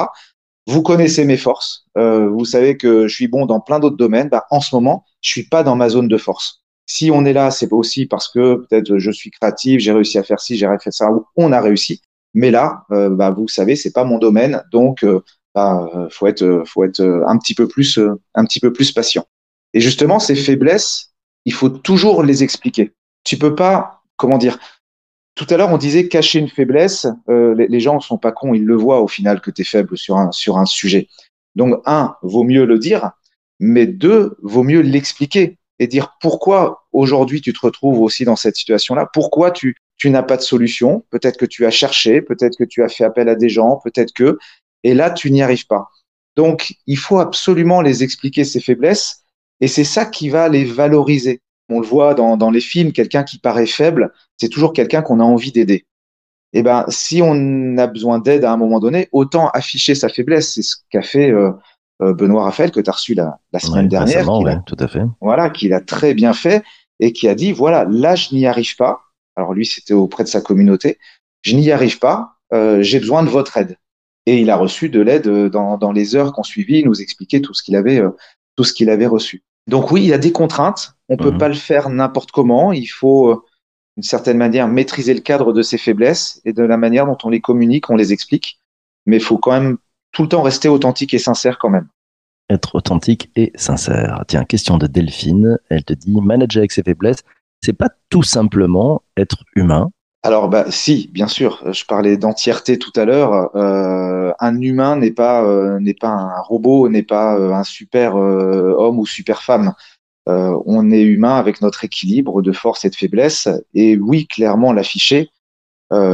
Vous 0.66 0.82
connaissez 0.82 1.24
mes 1.24 1.36
forces, 1.36 1.86
euh, 1.96 2.28
vous 2.28 2.44
savez 2.44 2.76
que 2.76 3.06
je 3.06 3.14
suis 3.14 3.28
bon 3.28 3.46
dans 3.46 3.60
plein 3.60 3.78
d'autres 3.78 3.96
domaines. 3.96 4.28
Bah, 4.28 4.46
en 4.50 4.58
ce 4.58 4.74
moment, 4.74 5.04
je 5.20 5.30
suis 5.30 5.46
pas 5.46 5.62
dans 5.62 5.76
ma 5.76 5.88
zone 5.88 6.08
de 6.08 6.16
force. 6.16 6.64
Si 6.86 7.12
on 7.12 7.24
est 7.24 7.32
là, 7.32 7.52
c'est 7.52 7.72
aussi 7.72 8.06
parce 8.06 8.26
que 8.26 8.56
peut-être 8.56 8.98
je 8.98 9.10
suis 9.12 9.30
créatif, 9.30 9.78
j'ai 9.80 9.92
réussi 9.92 10.18
à 10.18 10.24
faire 10.24 10.40
ci, 10.40 10.56
j'ai 10.56 10.66
fait 10.82 10.90
ça, 10.90 11.12
ou 11.12 11.24
on 11.36 11.52
a 11.52 11.60
réussi. 11.60 12.00
Mais 12.36 12.50
là, 12.50 12.84
euh, 12.92 13.08
bah, 13.08 13.30
vous 13.30 13.48
savez, 13.48 13.76
c'est 13.76 13.94
pas 13.94 14.04
mon 14.04 14.18
domaine, 14.18 14.62
donc 14.70 15.04
euh, 15.04 15.24
bah, 15.54 15.88
euh, 15.94 16.06
faut 16.10 16.26
être, 16.26 16.44
un 17.26 17.38
petit 17.38 17.54
peu 17.54 17.66
plus, 17.66 18.92
patient. 18.92 19.24
Et 19.72 19.80
justement, 19.80 20.18
ces 20.18 20.34
faiblesses, 20.34 21.14
il 21.46 21.54
faut 21.54 21.70
toujours 21.70 22.22
les 22.22 22.42
expliquer. 22.42 22.92
Tu 23.24 23.38
peux 23.38 23.54
pas, 23.54 24.02
comment 24.16 24.36
dire. 24.36 24.58
Tout 25.34 25.46
à 25.48 25.56
l'heure, 25.56 25.70
on 25.70 25.78
disait 25.78 26.08
cacher 26.08 26.38
une 26.38 26.50
faiblesse. 26.50 27.06
les, 27.26 27.80
gens 27.80 27.94
ne 27.94 28.00
sont 28.00 28.18
pas 28.18 28.32
cons, 28.32 28.52
ils 28.52 28.66
le 28.66 28.76
voient 28.76 29.00
au 29.00 29.08
final 29.08 29.40
que 29.40 29.50
tu 29.50 29.62
es 29.62 29.64
faible 29.64 29.96
sur 29.96 30.18
un, 30.18 30.30
sur 30.30 30.58
un 30.58 30.66
sujet. 30.66 31.08
Donc, 31.54 31.80
un, 31.86 32.16
vaut 32.20 32.44
mieux 32.44 32.66
le 32.66 32.78
dire, 32.78 33.12
mais 33.60 33.86
deux, 33.86 34.36
vaut 34.42 34.62
mieux 34.62 34.80
l'expliquer 34.80 35.58
et 35.78 35.86
dire 35.86 36.16
pourquoi 36.20 36.86
aujourd'hui 36.92 37.40
tu 37.40 37.54
te 37.54 37.60
retrouves 37.60 38.00
aussi 38.02 38.26
dans 38.26 38.36
cette 38.36 38.56
situation-là, 38.56 39.08
pourquoi 39.10 39.52
tu, 39.52 39.76
tu 39.96 40.10
n'as 40.10 40.22
pas 40.22 40.36
de 40.36 40.42
solution, 40.42 41.04
peut-être 41.10 41.36
que 41.36 41.46
tu 41.46 41.66
as 41.66 41.70
cherché, 41.70 42.20
peut-être 42.22 42.56
que 42.56 42.64
tu 42.64 42.82
as 42.82 42.88
fait 42.88 43.04
appel 43.04 43.28
à 43.28 43.34
des 43.34 43.48
gens, 43.48 43.80
peut-être 43.82 44.12
que, 44.12 44.38
et 44.82 44.94
là 44.94 45.10
tu 45.10 45.30
n'y 45.30 45.42
arrives 45.42 45.66
pas. 45.66 45.88
Donc 46.36 46.74
il 46.86 46.98
faut 46.98 47.18
absolument 47.18 47.80
les 47.80 48.02
expliquer 48.02 48.44
ces 48.44 48.60
faiblesses 48.60 49.24
et 49.60 49.68
c'est 49.68 49.84
ça 49.84 50.04
qui 50.04 50.28
va 50.28 50.48
les 50.48 50.64
valoriser. 50.64 51.40
On 51.68 51.80
le 51.80 51.86
voit 51.86 52.14
dans, 52.14 52.36
dans 52.36 52.50
les 52.50 52.60
films, 52.60 52.92
quelqu'un 52.92 53.24
qui 53.24 53.38
paraît 53.38 53.66
faible, 53.66 54.12
c'est 54.36 54.48
toujours 54.48 54.72
quelqu'un 54.72 55.02
qu'on 55.02 55.18
a 55.20 55.24
envie 55.24 55.50
d'aider. 55.50 55.86
Et 56.52 56.60
eh 56.60 56.62
ben, 56.62 56.86
si 56.88 57.20
on 57.22 57.76
a 57.76 57.86
besoin 57.86 58.18
d'aide 58.18 58.44
à 58.44 58.52
un 58.52 58.56
moment 58.56 58.78
donné, 58.78 59.08
autant 59.12 59.50
afficher 59.50 59.94
sa 59.94 60.08
faiblesse. 60.08 60.54
C'est 60.54 60.62
ce 60.62 60.76
qu'a 60.90 61.02
fait 61.02 61.30
euh, 61.30 61.50
euh, 62.02 62.14
Benoît 62.14 62.44
Raphaël 62.44 62.70
que 62.70 62.80
tu 62.80 62.88
as 62.88 62.92
reçu 62.92 63.14
la, 63.14 63.38
la 63.52 63.58
semaine 63.58 63.88
dernière. 63.88 64.24
tout 64.64 64.76
à 64.78 64.88
fait. 64.88 65.02
Voilà, 65.20 65.50
qu'il 65.50 65.74
a 65.74 65.80
très 65.80 66.14
bien 66.14 66.32
fait 66.32 66.62
et 67.00 67.12
qui 67.12 67.28
a 67.28 67.34
dit 67.34 67.52
voilà, 67.52 67.84
là 67.90 68.14
je 68.14 68.34
n'y 68.34 68.46
arrive 68.46 68.76
pas. 68.76 69.00
Alors 69.36 69.54
lui, 69.54 69.66
c'était 69.66 69.94
auprès 69.94 70.24
de 70.24 70.28
sa 70.28 70.40
communauté. 70.40 70.98
Je 71.42 71.54
n'y 71.56 71.70
arrive 71.70 71.98
pas. 71.98 72.36
Euh, 72.52 72.82
j'ai 72.82 72.98
besoin 72.98 73.22
de 73.22 73.28
votre 73.28 73.56
aide. 73.56 73.76
Et 74.26 74.40
il 74.40 74.50
a 74.50 74.56
reçu 74.56 74.88
de 74.88 75.00
l'aide 75.00 75.28
euh, 75.28 75.48
dans, 75.48 75.78
dans 75.78 75.92
les 75.92 76.16
heures 76.16 76.32
qu'on 76.32 76.42
suivit. 76.42 76.80
Il 76.80 76.86
nous 76.86 77.00
expliquait 77.00 77.40
tout 77.40 77.54
ce 77.54 77.62
qu'il 77.62 77.76
avait, 77.76 78.00
euh, 78.00 78.10
tout 78.56 78.64
ce 78.64 78.72
qu'il 78.72 78.90
avait 78.90 79.06
reçu. 79.06 79.44
Donc 79.68 79.90
oui, 79.90 80.02
il 80.02 80.08
y 80.08 80.12
a 80.12 80.18
des 80.18 80.32
contraintes. 80.32 80.94
On 81.08 81.16
peut 81.16 81.30
mhm. 81.30 81.38
pas 81.38 81.48
le 81.48 81.54
faire 81.54 81.88
n'importe 81.88 82.32
comment. 82.32 82.72
Il 82.72 82.86
faut, 82.86 83.44
d'une 83.96 84.02
certaine 84.02 84.38
manière, 84.38 84.68
maîtriser 84.68 85.14
le 85.14 85.20
cadre 85.20 85.52
de 85.52 85.62
ses 85.62 85.78
faiblesses 85.78 86.40
et 86.44 86.52
de 86.52 86.62
la 86.62 86.76
manière 86.76 87.06
dont 87.06 87.18
on 87.24 87.30
les 87.30 87.40
communique, 87.40 87.90
on 87.90 87.96
les 87.96 88.12
explique. 88.12 88.58
Mais 89.06 89.16
il 89.16 89.22
faut 89.22 89.38
quand 89.38 89.52
même 89.52 89.78
tout 90.12 90.22
le 90.22 90.28
temps 90.28 90.42
rester 90.42 90.68
authentique 90.68 91.14
et 91.14 91.18
sincère 91.18 91.58
quand 91.58 91.70
même. 91.70 91.88
Être 92.48 92.76
authentique 92.76 93.30
et 93.34 93.52
sincère. 93.56 94.24
Tiens, 94.28 94.44
question 94.44 94.78
de 94.78 94.86
Delphine. 94.86 95.58
Elle 95.68 95.84
te 95.84 95.92
dit 95.92 96.20
manager 96.20 96.60
avec 96.60 96.72
ses 96.72 96.82
faiblesses, 96.82 97.22
c'est 97.66 97.72
pas 97.72 97.90
tout 98.10 98.22
simplement 98.22 99.02
être 99.16 99.38
humain. 99.56 99.90
Alors 100.22 100.48
bah 100.48 100.66
si, 100.70 101.10
bien 101.12 101.26
sûr. 101.26 101.62
Je 101.72 101.84
parlais 101.84 102.16
d'entièreté 102.16 102.78
tout 102.78 102.92
à 102.96 103.04
l'heure. 103.04 103.50
Euh, 103.56 104.32
un 104.38 104.60
humain 104.60 104.96
n'est 104.96 105.10
pas 105.10 105.44
euh, 105.44 105.78
n'est 105.80 105.94
pas 105.94 106.08
un 106.08 106.40
robot, 106.40 106.88
n'est 106.88 107.02
pas 107.02 107.36
euh, 107.36 107.52
un 107.52 107.64
super 107.64 108.14
homme 108.14 108.98
ou 108.98 109.06
super 109.06 109.42
femme. 109.42 109.72
on 110.26 110.90
est 110.90 111.02
humain 111.02 111.36
avec 111.36 111.60
notre 111.60 111.84
équilibre 111.84 112.40
de 112.42 112.52
force 112.52 112.84
et 112.84 112.90
de 112.90 112.96
faiblesse. 112.96 113.48
Et 113.74 113.96
oui, 113.96 114.26
clairement, 114.26 114.72
l'afficher, 114.72 115.30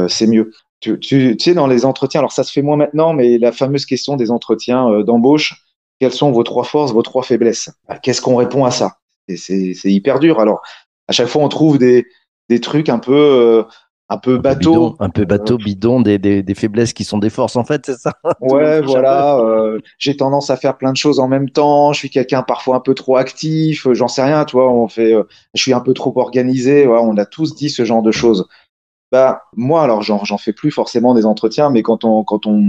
c'est 0.07 0.27
mieux 0.27 0.51
tu, 0.79 0.99
tu, 0.99 1.37
sais, 1.39 1.53
dans 1.53 1.67
les 1.67 1.85
entretiens, 1.85 2.19
alors 2.19 2.33
ça 2.33 2.43
se 2.43 2.51
fait 2.51 2.61
moins 2.61 2.75
maintenant, 2.75 3.13
mais 3.13 3.37
la 3.37 3.53
fameuse 3.53 3.85
question 3.85 4.17
des 4.17 4.31
entretiens 4.31 5.01
d'embauche, 5.03 5.53
quelles 6.01 6.11
sont 6.11 6.29
vos 6.31 6.43
trois 6.43 6.65
forces, 6.65 6.91
vos 6.91 7.03
trois 7.03 7.23
faiblesses? 7.23 7.69
Bah, 7.87 7.97
Qu'est-ce 7.99 8.21
qu'on 8.21 8.35
répond 8.35 8.65
à 8.65 8.71
ça? 8.71 8.97
C'est 9.37 9.73
hyper 9.85 10.19
dur. 10.19 10.41
Alors, 10.41 10.61
à 11.07 11.13
chaque 11.13 11.27
fois, 11.27 11.43
on 11.43 11.49
trouve 11.49 11.77
des, 11.77 12.05
des 12.49 12.59
trucs 12.61 12.89
un 12.89 12.99
peu, 12.99 13.13
euh, 13.13 13.63
un 14.09 14.17
peu 14.17 14.37
bateau. 14.37 14.91
bidon, 14.91 14.95
un 14.99 15.09
peu 15.09 15.25
bateau, 15.25 15.57
bidon, 15.59 16.01
des, 16.01 16.19
des, 16.19 16.43
des 16.43 16.55
faiblesses 16.55 16.93
qui 16.93 17.03
sont 17.03 17.17
des 17.17 17.29
forces, 17.29 17.55
en 17.55 17.63
fait, 17.65 17.85
c'est 17.85 17.97
ça? 17.97 18.13
Ouais, 18.39 18.81
voilà. 18.81 19.37
euh, 19.39 19.79
j'ai 19.97 20.17
tendance 20.17 20.49
à 20.49 20.57
faire 20.57 20.77
plein 20.77 20.91
de 20.91 20.97
choses 20.97 21.19
en 21.19 21.27
même 21.29 21.49
temps. 21.49 21.93
Je 21.93 21.99
suis 21.99 22.09
quelqu'un 22.09 22.43
parfois 22.43 22.75
un 22.75 22.79
peu 22.81 22.93
trop 22.93 23.15
actif. 23.17 23.87
euh, 23.87 23.93
J'en 23.93 24.09
sais 24.09 24.23
rien, 24.23 24.43
tu 24.45 24.57
vois. 24.57 24.69
On 24.71 24.87
fait. 24.89 25.13
euh, 25.13 25.23
je 25.53 25.61
suis 25.61 25.73
un 25.73 25.79
peu 25.79 25.93
trop 25.93 26.13
organisé. 26.19 26.85
on 26.87 27.17
a 27.17 27.25
tous 27.25 27.55
dit 27.55 27.69
ce 27.69 27.85
genre 27.85 28.01
de 28.03 28.11
choses. 28.11 28.47
Bah 29.11 29.43
moi, 29.55 29.83
alors 29.83 30.01
j'en 30.01 30.23
j'en 30.25 30.37
fais 30.37 30.53
plus 30.53 30.71
forcément 30.71 31.13
des 31.13 31.25
entretiens, 31.25 31.69
mais 31.69 31.83
quand 31.83 32.03
on 32.03 32.23
quand 32.23 32.47
on, 32.47 32.63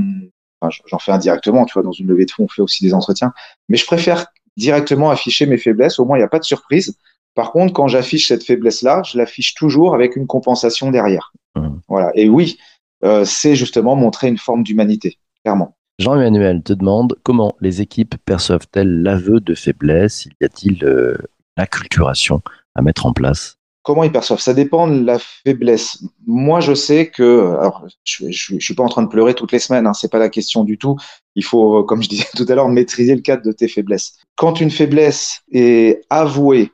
enfin, 0.60 0.76
j'en 0.86 0.98
fais 0.98 1.12
indirectement, 1.12 1.64
tu 1.64 1.74
vois, 1.74 1.82
dans 1.82 1.92
une 1.92 2.06
levée 2.08 2.26
de 2.26 2.30
fonds, 2.30 2.44
on 2.44 2.48
fait 2.48 2.62
aussi 2.62 2.84
des 2.84 2.94
entretiens. 2.94 3.32
Mais 3.68 3.76
je 3.78 3.86
préfère 3.86 4.26
directement 4.56 5.10
afficher 5.10 5.46
mes 5.46 5.58
faiblesses. 5.58 5.98
Au 5.98 6.04
moins, 6.04 6.16
il 6.18 6.20
n'y 6.20 6.24
a 6.24 6.28
pas 6.28 6.38
de 6.38 6.44
surprise. 6.44 6.96
Par 7.34 7.52
contre, 7.52 7.72
quand 7.72 7.88
j'affiche 7.88 8.28
cette 8.28 8.44
faiblesse-là, 8.44 9.02
je 9.04 9.18
l'affiche 9.18 9.54
toujours 9.54 9.94
avec 9.94 10.16
une 10.16 10.26
compensation 10.26 10.90
derrière. 10.90 11.32
Mhm. 11.56 11.80
Voilà. 11.88 12.12
Et 12.14 12.28
oui, 12.28 12.58
euh, 13.04 13.24
c'est 13.24 13.56
justement 13.56 13.96
montrer 13.96 14.28
une 14.28 14.38
forme 14.38 14.62
d'humanité, 14.62 15.18
clairement. 15.42 15.76
Jean-Emmanuel 15.98 16.62
te 16.62 16.72
demande 16.72 17.16
comment 17.22 17.54
les 17.60 17.80
équipes 17.80 18.16
perçoivent-elles 18.24 19.02
l'aveu 19.02 19.40
de 19.40 19.54
faiblesse? 19.54 20.26
Y 20.40 20.44
a-t-il 20.44 20.84
euh, 20.84 21.16
l'acculturation 21.56 22.42
à 22.74 22.82
mettre 22.82 23.06
en 23.06 23.12
place? 23.12 23.58
Comment 23.82 24.02
ils 24.02 24.10
perçoivent? 24.10 24.40
Ça 24.40 24.54
dépend 24.54 24.88
de 24.88 25.04
la 25.04 25.18
faiblesse. 25.18 26.02
Moi, 26.26 26.60
je 26.60 26.74
sais 26.74 27.10
que, 27.10 27.54
alors, 27.60 27.86
je, 28.02 28.30
je 28.30 28.58
suis 28.58 28.74
pas 28.74 28.82
en 28.82 28.88
train 28.88 29.02
de 29.02 29.08
pleurer 29.08 29.34
toutes 29.34 29.52
les 29.52 29.58
semaines, 29.58 29.86
hein, 29.86 29.92
c'est 29.92 30.10
pas 30.10 30.18
la 30.18 30.30
question 30.30 30.64
du 30.64 30.78
tout. 30.78 30.96
Il 31.36 31.44
faut, 31.44 31.80
euh, 31.80 31.82
comme 31.84 32.02
je 32.02 32.08
disais 32.08 32.26
tout 32.36 32.46
à 32.48 32.54
l'heure, 32.54 32.68
maîtriser 32.68 33.14
le 33.14 33.20
cadre 33.20 33.44
de 33.44 33.52
tes 33.52 33.68
faiblesses. 33.68 34.14
Quand 34.36 34.60
une 34.60 34.70
faiblesse 34.70 35.42
est 35.52 36.00
avouée, 36.10 36.72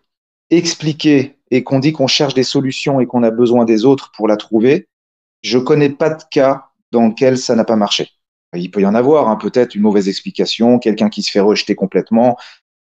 expliquée 0.50 1.38
et 1.50 1.64
qu'on 1.64 1.78
dit 1.78 1.92
qu'on 1.92 2.06
cherche 2.06 2.34
des 2.34 2.42
solutions 2.42 3.00
et 3.00 3.06
qu'on 3.06 3.22
a 3.22 3.30
besoin 3.30 3.64
des 3.64 3.84
autres 3.84 4.12
pour 4.16 4.28
la 4.28 4.36
trouver, 4.36 4.88
je 5.42 5.58
connais 5.58 5.90
pas 5.90 6.10
de 6.10 6.22
cas 6.30 6.66
dans 6.92 7.08
lequel 7.08 7.38
ça 7.38 7.54
n'a 7.54 7.64
pas 7.64 7.76
marché. 7.76 8.08
Il 8.54 8.70
peut 8.70 8.80
y 8.80 8.86
en 8.86 8.94
avoir, 8.94 9.28
hein, 9.28 9.36
peut-être 9.36 9.74
une 9.74 9.82
mauvaise 9.82 10.08
explication, 10.08 10.78
quelqu'un 10.78 11.08
qui 11.08 11.22
se 11.22 11.30
fait 11.30 11.40
rejeter 11.40 11.74
complètement, 11.74 12.36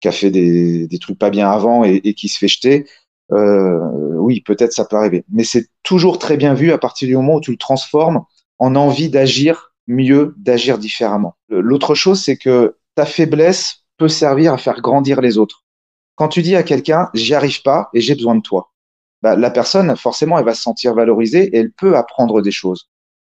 qui 0.01 0.09
a 0.09 0.13
fait 0.13 0.31
des, 0.31 0.87
des 0.87 0.99
trucs 0.99 1.19
pas 1.19 1.31
bien 1.31 1.51
avant 1.51 1.85
et, 1.85 2.01
et 2.05 2.15
qui 2.15 2.29
se 2.29 2.39
fait 2.39 2.49
jeter. 2.49 2.87
Euh, 3.33 3.79
oui, 4.19 4.43
peut-être 4.43 4.73
ça 4.73 4.85
peut 4.85 4.97
arriver. 4.97 5.25
Mais 5.31 5.45
c'est 5.45 5.69
toujours 5.83 6.19
très 6.19 6.37
bien 6.37 6.53
vu 6.55 6.73
à 6.73 6.79
partir 6.79 7.09
du 7.09 7.17
moment 7.17 7.37
où 7.37 7.41
tu 7.41 7.51
le 7.51 7.57
transformes 7.57 8.25
en 8.59 8.77
envie 8.77 9.09
d'agir 9.09 9.73
mieux, 9.87 10.35
d'agir 10.37 10.79
différemment. 10.79 11.37
L'autre 11.49 11.95
chose, 11.95 12.23
c'est 12.23 12.37
que 12.37 12.77
ta 12.95 13.07
faiblesse 13.07 13.85
peut 13.97 14.09
servir 14.09 14.53
à 14.53 14.59
faire 14.59 14.81
grandir 14.81 15.21
les 15.21 15.39
autres. 15.39 15.64
Quand 16.17 16.29
tu 16.29 16.43
dis 16.43 16.57
à 16.57 16.63
quelqu'un, 16.63 17.11
j'y 17.15 17.35
arrive 17.35 17.63
pas 17.63 17.91
et 17.93 18.01
j'ai 18.01 18.15
besoin 18.15 18.37
de 18.37 18.43
toi, 18.43 18.73
bah, 19.23 19.37
la 19.37 19.51
personne, 19.51 19.97
forcément, 19.97 20.39
elle 20.39 20.45
va 20.45 20.55
se 20.55 20.63
sentir 20.63 20.95
valorisée 20.95 21.45
et 21.45 21.59
elle 21.59 21.73
peut 21.73 21.97
apprendre 21.97 22.43
des 22.43 22.51
choses. 22.51 22.89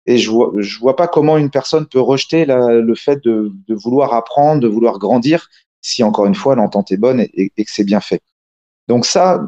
Et 0.05 0.17
je 0.17 0.29
vois, 0.31 0.51
je 0.57 0.79
vois 0.79 0.95
pas 0.95 1.07
comment 1.07 1.37
une 1.37 1.49
personne 1.49 1.85
peut 1.87 1.99
rejeter 1.99 2.45
le 2.45 2.95
fait 2.95 3.23
de, 3.23 3.51
de, 3.67 3.75
vouloir 3.75 4.13
apprendre, 4.13 4.61
de 4.61 4.67
vouloir 4.67 4.97
grandir, 4.97 5.49
si 5.81 6.03
encore 6.03 6.25
une 6.25 6.35
fois 6.35 6.55
l'entente 6.55 6.91
est 6.91 6.97
bonne 6.97 7.21
et, 7.33 7.49
que 7.49 7.63
c'est 7.71 7.83
bien 7.83 8.01
fait. 8.01 8.21
Donc 8.87 9.05
ça, 9.05 9.47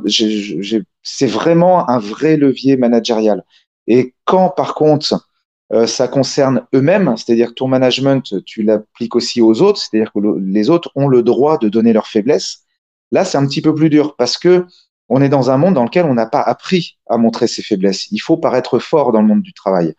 c'est 1.03 1.27
vraiment 1.27 1.89
un 1.89 1.99
vrai 1.99 2.37
levier 2.37 2.77
managérial. 2.77 3.43
Et 3.87 4.13
quand 4.25 4.49
par 4.49 4.75
contre 4.75 5.27
euh, 5.73 5.87
ça 5.87 6.07
concerne 6.07 6.67
eux-mêmes, 6.75 7.15
c'est-à-dire 7.17 7.49
que 7.49 7.53
ton 7.53 7.67
management, 7.67 8.43
tu 8.45 8.61
l'appliques 8.63 9.15
aussi 9.15 9.41
aux 9.41 9.61
autres, 9.61 9.79
c'est-à-dire 9.79 10.11
que 10.13 10.19
le, 10.19 10.37
les 10.39 10.69
autres 10.69 10.91
ont 10.95 11.07
le 11.07 11.23
droit 11.23 11.57
de 11.57 11.69
donner 11.69 11.93
leurs 11.93 12.07
faiblesses. 12.07 12.65
Là, 13.11 13.25
c'est 13.25 13.37
un 13.37 13.45
petit 13.45 13.61
peu 13.61 13.73
plus 13.75 13.89
dur 13.89 14.15
parce 14.15 14.37
que 14.37 14.65
on 15.13 15.21
est 15.21 15.29
dans 15.29 15.51
un 15.51 15.57
monde 15.57 15.73
dans 15.73 15.83
lequel 15.83 16.05
on 16.05 16.13
n'a 16.13 16.25
pas 16.25 16.41
appris 16.41 16.97
à 17.09 17.17
montrer 17.17 17.47
ses 17.47 17.61
faiblesses. 17.61 18.09
Il 18.11 18.19
faut 18.19 18.37
paraître 18.37 18.79
fort 18.79 19.11
dans 19.11 19.21
le 19.21 19.27
monde 19.27 19.41
du 19.41 19.53
travail, 19.53 19.93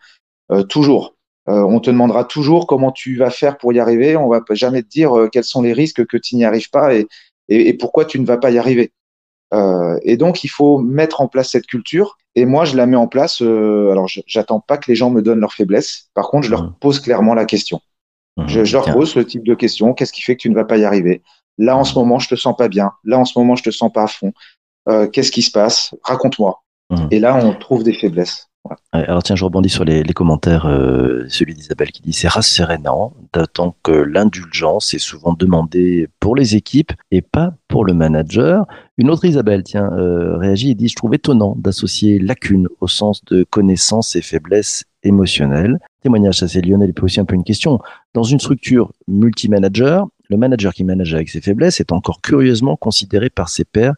euh, 0.51 0.63
toujours. 0.63 1.15
Euh, 1.49 1.61
on 1.61 1.79
te 1.79 1.91
demandera 1.91 2.23
toujours 2.23 2.65
comment 2.65 2.91
tu 2.91 3.15
vas 3.15 3.29
faire 3.29 3.59
pour 3.59 3.73
y 3.73 3.79
arriver. 3.79 4.15
On 4.15 4.27
va 4.27 4.41
jamais 4.51 4.81
te 4.81 4.87
dire 4.87 5.15
euh, 5.15 5.29
quels 5.29 5.43
sont 5.43 5.61
les 5.61 5.73
risques 5.73 6.03
que 6.07 6.17
tu 6.17 6.35
n'y 6.35 6.45
arrives 6.45 6.71
pas 6.71 6.95
et, 6.95 7.07
et, 7.47 7.69
et, 7.69 7.73
pourquoi 7.75 8.05
tu 8.05 8.19
ne 8.19 8.25
vas 8.25 8.37
pas 8.37 8.49
y 8.49 8.57
arriver. 8.57 8.91
Et 10.01 10.17
donc, 10.17 10.43
il 10.43 10.47
faut 10.47 10.79
mettre 10.79 11.21
en 11.21 11.27
place 11.27 11.51
cette 11.51 11.67
culture. 11.67 12.17
Et 12.33 12.45
moi, 12.45 12.65
je 12.65 12.75
la 12.75 12.87
mets 12.87 12.95
en 12.95 13.07
place. 13.07 13.39
Alors, 13.39 14.07
j'attends 14.25 14.59
pas 14.59 14.79
que 14.79 14.89
les 14.89 14.95
gens 14.95 15.11
me 15.11 15.21
donnent 15.21 15.41
leurs 15.41 15.53
faiblesses. 15.53 16.09
Par 16.15 16.31
contre, 16.31 16.47
je 16.47 16.49
mmh. 16.49 16.53
leur 16.53 16.73
pose 16.79 16.99
clairement 16.99 17.35
la 17.35 17.45
question. 17.45 17.79
Mmh, 18.37 18.47
je, 18.47 18.63
je, 18.63 18.73
leur 18.73 18.91
pose 18.91 19.15
le 19.15 19.27
type 19.27 19.43
de 19.43 19.53
question. 19.53 19.93
Qu'est-ce 19.93 20.11
qui 20.11 20.23
fait 20.23 20.35
que 20.35 20.41
tu 20.41 20.49
ne 20.49 20.55
vas 20.55 20.65
pas 20.65 20.77
y 20.77 20.85
arriver? 20.85 21.21
Là, 21.57 21.77
en 21.77 21.83
ce 21.83 21.93
moment, 21.95 22.19
je 22.19 22.29
te 22.29 22.35
sens 22.35 22.55
pas 22.55 22.67
bien. 22.67 22.91
Là, 23.03 23.19
en 23.19 23.25
ce 23.25 23.37
moment, 23.37 23.55
je 23.55 23.63
te 23.63 23.71
sens 23.71 23.91
pas 23.91 24.03
à 24.03 24.07
fond. 24.07 24.33
Euh, 24.89 25.07
Qu'est-ce 25.07 25.31
qui 25.31 25.41
se 25.41 25.51
passe? 25.51 25.95
Raconte-moi. 26.03 26.63
Mmh. 26.89 26.95
Et 27.11 27.19
là, 27.19 27.39
on 27.43 27.53
trouve 27.53 27.83
des 27.83 27.93
faiblesses. 27.93 28.49
Ouais. 28.65 28.77
Alors 28.93 29.23
tiens, 29.23 29.35
je 29.35 29.43
rebondis 29.43 29.67
sur 29.67 29.83
les, 29.83 30.03
les 30.03 30.13
commentaires, 30.13 30.65
euh, 30.67 31.25
celui 31.27 31.53
d'Isabelle 31.53 31.91
qui 31.91 32.01
dit 32.01 32.13
c'est 32.13 32.29
rassérénant, 32.29 33.11
d'autant 33.33 33.75
que 33.83 33.91
l'indulgence 33.91 34.93
est 34.93 34.99
souvent 34.99 35.33
demandée 35.33 36.07
pour 36.21 36.37
les 36.37 36.55
équipes 36.55 36.93
et 37.11 37.21
pas 37.21 37.53
pour 37.67 37.83
le 37.83 37.93
manager. 37.93 38.65
Une 38.97 39.09
autre 39.09 39.25
Isabelle, 39.25 39.63
tiens, 39.63 39.91
euh, 39.91 40.37
réagit 40.37 40.71
et 40.71 40.75
dit 40.75 40.87
je 40.87 40.95
trouve 40.95 41.13
étonnant 41.13 41.55
d'associer 41.57 42.19
lacune 42.19 42.69
au 42.79 42.87
sens 42.87 43.21
de 43.25 43.43
connaissance 43.43 44.15
et 44.15 44.21
faiblesse 44.21 44.85
émotionnelle. 45.03 45.77
Témoignage, 46.01 46.39
ça 46.39 46.47
c'est 46.47 46.61
Lionel, 46.61 46.91
et 46.91 46.93
puis 46.93 47.03
aussi 47.03 47.19
un 47.19 47.25
peu 47.25 47.35
une 47.35 47.43
question. 47.43 47.79
Dans 48.13 48.23
une 48.23 48.39
structure 48.39 48.93
multi-manager, 49.09 50.07
le 50.33 50.39
manager 50.39 50.73
qui 50.73 50.83
manage 50.83 51.13
avec 51.13 51.29
ses 51.29 51.41
faiblesses 51.41 51.79
est 51.79 51.91
encore 51.91 52.21
curieusement 52.21 52.75
considéré 52.75 53.29
par 53.29 53.49
ses 53.49 53.63
pairs 53.63 53.95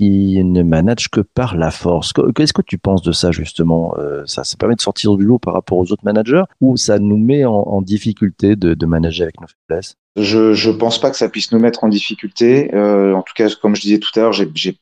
qui 0.00 0.42
ne 0.42 0.62
manage 0.64 1.08
que 1.08 1.20
par 1.20 1.56
la 1.56 1.70
force. 1.70 2.12
Qu'est-ce 2.34 2.52
que 2.52 2.62
tu 2.62 2.78
penses 2.78 3.02
de 3.02 3.12
ça 3.12 3.30
justement 3.30 3.94
euh, 3.98 4.24
Ça, 4.26 4.42
ça 4.42 4.56
permet 4.56 4.74
de 4.74 4.80
sortir 4.80 5.16
du 5.16 5.24
lot 5.24 5.38
par 5.38 5.54
rapport 5.54 5.78
aux 5.78 5.92
autres 5.92 6.04
managers 6.04 6.42
ou 6.60 6.76
ça 6.76 6.98
nous 6.98 7.16
met 7.16 7.44
en, 7.44 7.80
difficulté 7.80 8.56
de, 8.56 8.86
manager 8.86 9.24
avec 9.24 9.40
nos 9.40 9.46
faiblesses? 9.46 9.94
Je 10.16 10.52
je 10.52 10.70
pense 10.70 11.00
pas 11.00 11.10
que 11.10 11.16
ça 11.16 11.28
puisse 11.28 11.52
nous 11.52 11.60
mettre 11.60 11.84
en 11.84 11.88
difficulté. 11.88 12.74
Euh, 12.74 13.14
en 13.14 13.22
tout 13.22 13.34
cas, 13.36 13.48
comme 13.60 13.76
je 13.76 13.82
disais 13.82 13.98
tout 13.98 14.10
à 14.16 14.20
l'heure, 14.20 14.34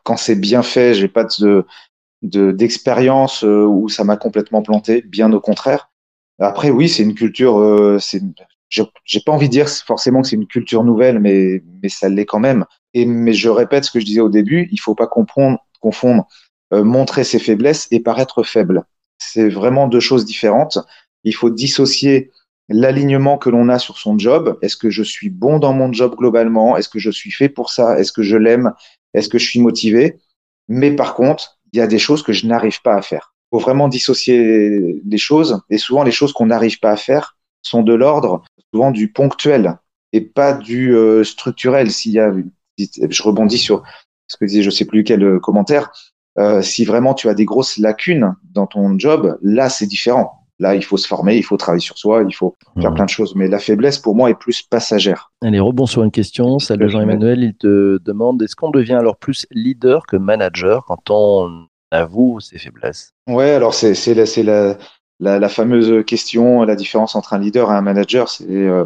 quand 0.03 0.17
c'est 0.17 0.37
bien 0.37 0.63
fait, 0.63 0.95
j'ai 0.95 1.09
pas 1.09 1.25
de 1.25 1.67
d'expérience 2.23 3.43
de, 3.43 3.49
euh, 3.49 3.67
où 3.67 3.89
ça 3.89 4.05
m'a 4.05 4.17
complètement 4.17 4.63
planté. 4.63 5.03
Bien 5.03 5.33
au 5.33 5.41
contraire. 5.41 5.91
Après, 6.39 6.71
oui, 6.71 6.89
c'est 6.89 7.03
une 7.03 7.15
culture. 7.15 7.59
J'ai 8.73 9.21
pas 9.21 9.33
envie 9.33 9.49
de 9.49 9.53
dire 9.53 9.69
forcément 9.69 10.23
que 10.23 10.29
c'est 10.29 10.37
une 10.37 10.47
culture 10.47 10.85
nouvelle, 10.85 11.19
mais 11.19 11.63
mais 11.83 11.89
ça 11.89 12.09
l'est 12.09 12.27
quand 12.27 12.41
même. 12.41 12.65
Et 12.95 13.05
mais 13.07 13.33
je 13.33 13.49
répète 13.49 13.85
ce 13.85 13.91
que 13.91 14.01
je 14.01 14.05
disais 14.05 14.21
au 14.21 14.29
début, 14.29 14.69
il 14.73 14.81
faut 14.81 14.95
pas 14.95 15.07
comprendre, 15.07 15.59
confondre 15.81 16.27
euh, 16.73 16.85
montrer 16.85 17.23
ses 17.25 17.39
faiblesses 17.39 17.87
et 17.91 18.01
paraître 18.01 18.43
faible. 18.43 18.85
C'est 19.19 19.49
vraiment 19.51 19.89
deux 19.89 20.01
choses 20.01 20.25
différentes. 20.25 20.79
Il 21.23 21.35
faut 21.35 21.51
dissocier 21.51 22.31
l'alignement 22.69 23.37
que 23.37 23.51
l'on 23.51 23.69
a 23.69 23.79
sur 23.79 23.99
son 23.99 24.19
job. 24.19 24.59
Est-ce 24.63 24.77
que 24.79 24.89
je 24.89 25.03
suis 25.03 25.29
bon 25.29 25.59
dans 25.59 25.75
mon 25.75 25.93
job 25.93 26.17
globalement? 26.17 26.77
Est-ce 26.79 26.89
que 26.89 26.99
je 26.99 27.11
suis 27.11 27.31
fait 27.31 27.51
pour 27.51 27.71
ça? 27.71 27.99
Est-ce 27.99 28.11
que 28.11 28.23
je 28.23 28.37
l'aime? 28.37 28.73
Est-ce 29.13 29.29
que 29.29 29.39
je 29.39 29.45
suis 29.45 29.61
motivé? 29.61 30.19
Mais 30.69 30.93
par 30.93 31.15
contre, 31.15 31.59
il 31.73 31.79
y 31.79 31.83
a 31.83 31.87
des 31.87 31.99
choses 31.99 32.23
que 32.23 32.33
je 32.33 32.47
n'arrive 32.47 32.81
pas 32.81 32.95
à 32.95 33.03
faire. 33.03 33.35
Il 33.53 33.57
faut 33.57 33.63
vraiment 33.63 33.89
dissocier 33.89 35.03
les 35.05 35.19
choses. 35.19 35.61
Et 35.69 35.77
souvent, 35.77 36.05
les 36.05 36.11
choses 36.11 36.33
qu'on 36.33 36.47
n'arrive 36.47 36.79
pas 36.79 36.93
à 36.93 36.97
faire 36.97 37.37
sont 37.61 37.83
de 37.83 37.93
l'ordre 37.93 38.43
souvent 38.73 38.91
du 38.91 39.13
ponctuel 39.13 39.79
et 40.13 40.21
pas 40.21 40.53
du 40.53 40.95
euh, 40.95 41.25
structurel. 41.25 41.91
S'il 41.91 42.13
y 42.13 42.21
a 42.21 42.33
je 42.79 43.23
rebondis 43.23 43.59
sur 43.59 43.83
ce 44.27 44.37
que 44.37 44.45
disait 44.45 44.63
je 44.63 44.71
sais 44.71 44.87
plus 44.87 45.05
quel 45.05 45.39
commentaire. 45.41 45.93
Euh, 46.39 46.63
si 46.63 46.85
vraiment 46.85 47.13
tu 47.15 47.29
as 47.29 47.35
des 47.35 47.45
grosses 47.45 47.77
lacunes 47.77 48.35
dans 48.55 48.67
ton 48.67 48.99
job, 48.99 49.39
là 49.43 49.69
c'est 49.69 49.87
différent. 49.87 50.39
Là, 50.59 50.77
il 50.77 50.85
faut 50.85 50.97
se 50.97 51.09
former, 51.09 51.37
il 51.37 51.43
faut 51.43 51.57
travailler 51.57 51.83
sur 51.83 51.99
soi, 51.99 52.23
il 52.27 52.33
faut 52.33 52.55
mmh. 52.77 52.83
faire 52.83 52.95
plein 52.95 53.05
de 53.05 53.11
choses. 53.11 53.35
Mais 53.35 53.49
la 53.49 53.59
faiblesse, 53.59 53.99
pour 53.99 54.15
moi, 54.15 54.31
est 54.31 54.39
plus 54.39 54.63
passagère. 54.63 55.33
Allez, 55.43 55.59
rebond 55.59 55.87
sur 55.87 56.05
une 56.05 56.13
question. 56.13 56.61
Celle 56.61 56.79
de 56.79 56.87
Jean-Emmanuel, 56.87 57.43
il 57.43 57.55
te 57.55 57.99
demande 57.99 58.41
est-ce 58.43 58.55
qu'on 58.55 58.71
devient 58.71 58.95
alors 58.95 59.17
plus 59.17 59.45
leader 59.51 60.07
que 60.07 60.17
manager 60.17 60.85
quand 60.85 61.11
on 61.11 61.67
avoue 61.91 62.39
ses 62.39 62.59
faiblesses? 62.59 63.13
Ouais, 63.29 63.51
alors 63.51 63.75
c'est 63.75 64.15
la, 64.15 64.25
c'est 64.25 64.45
la, 64.45 64.77
la, 65.23 65.49
fameuse 65.49 66.05
question, 66.05 66.65
la 66.65 66.77
différence 66.77 67.15
entre 67.15 67.33
un 67.33 67.39
leader 67.39 67.71
et 67.71 67.75
un 67.75 67.81
manager. 67.81 68.29
C'est 68.29 68.45
euh, 68.51 68.85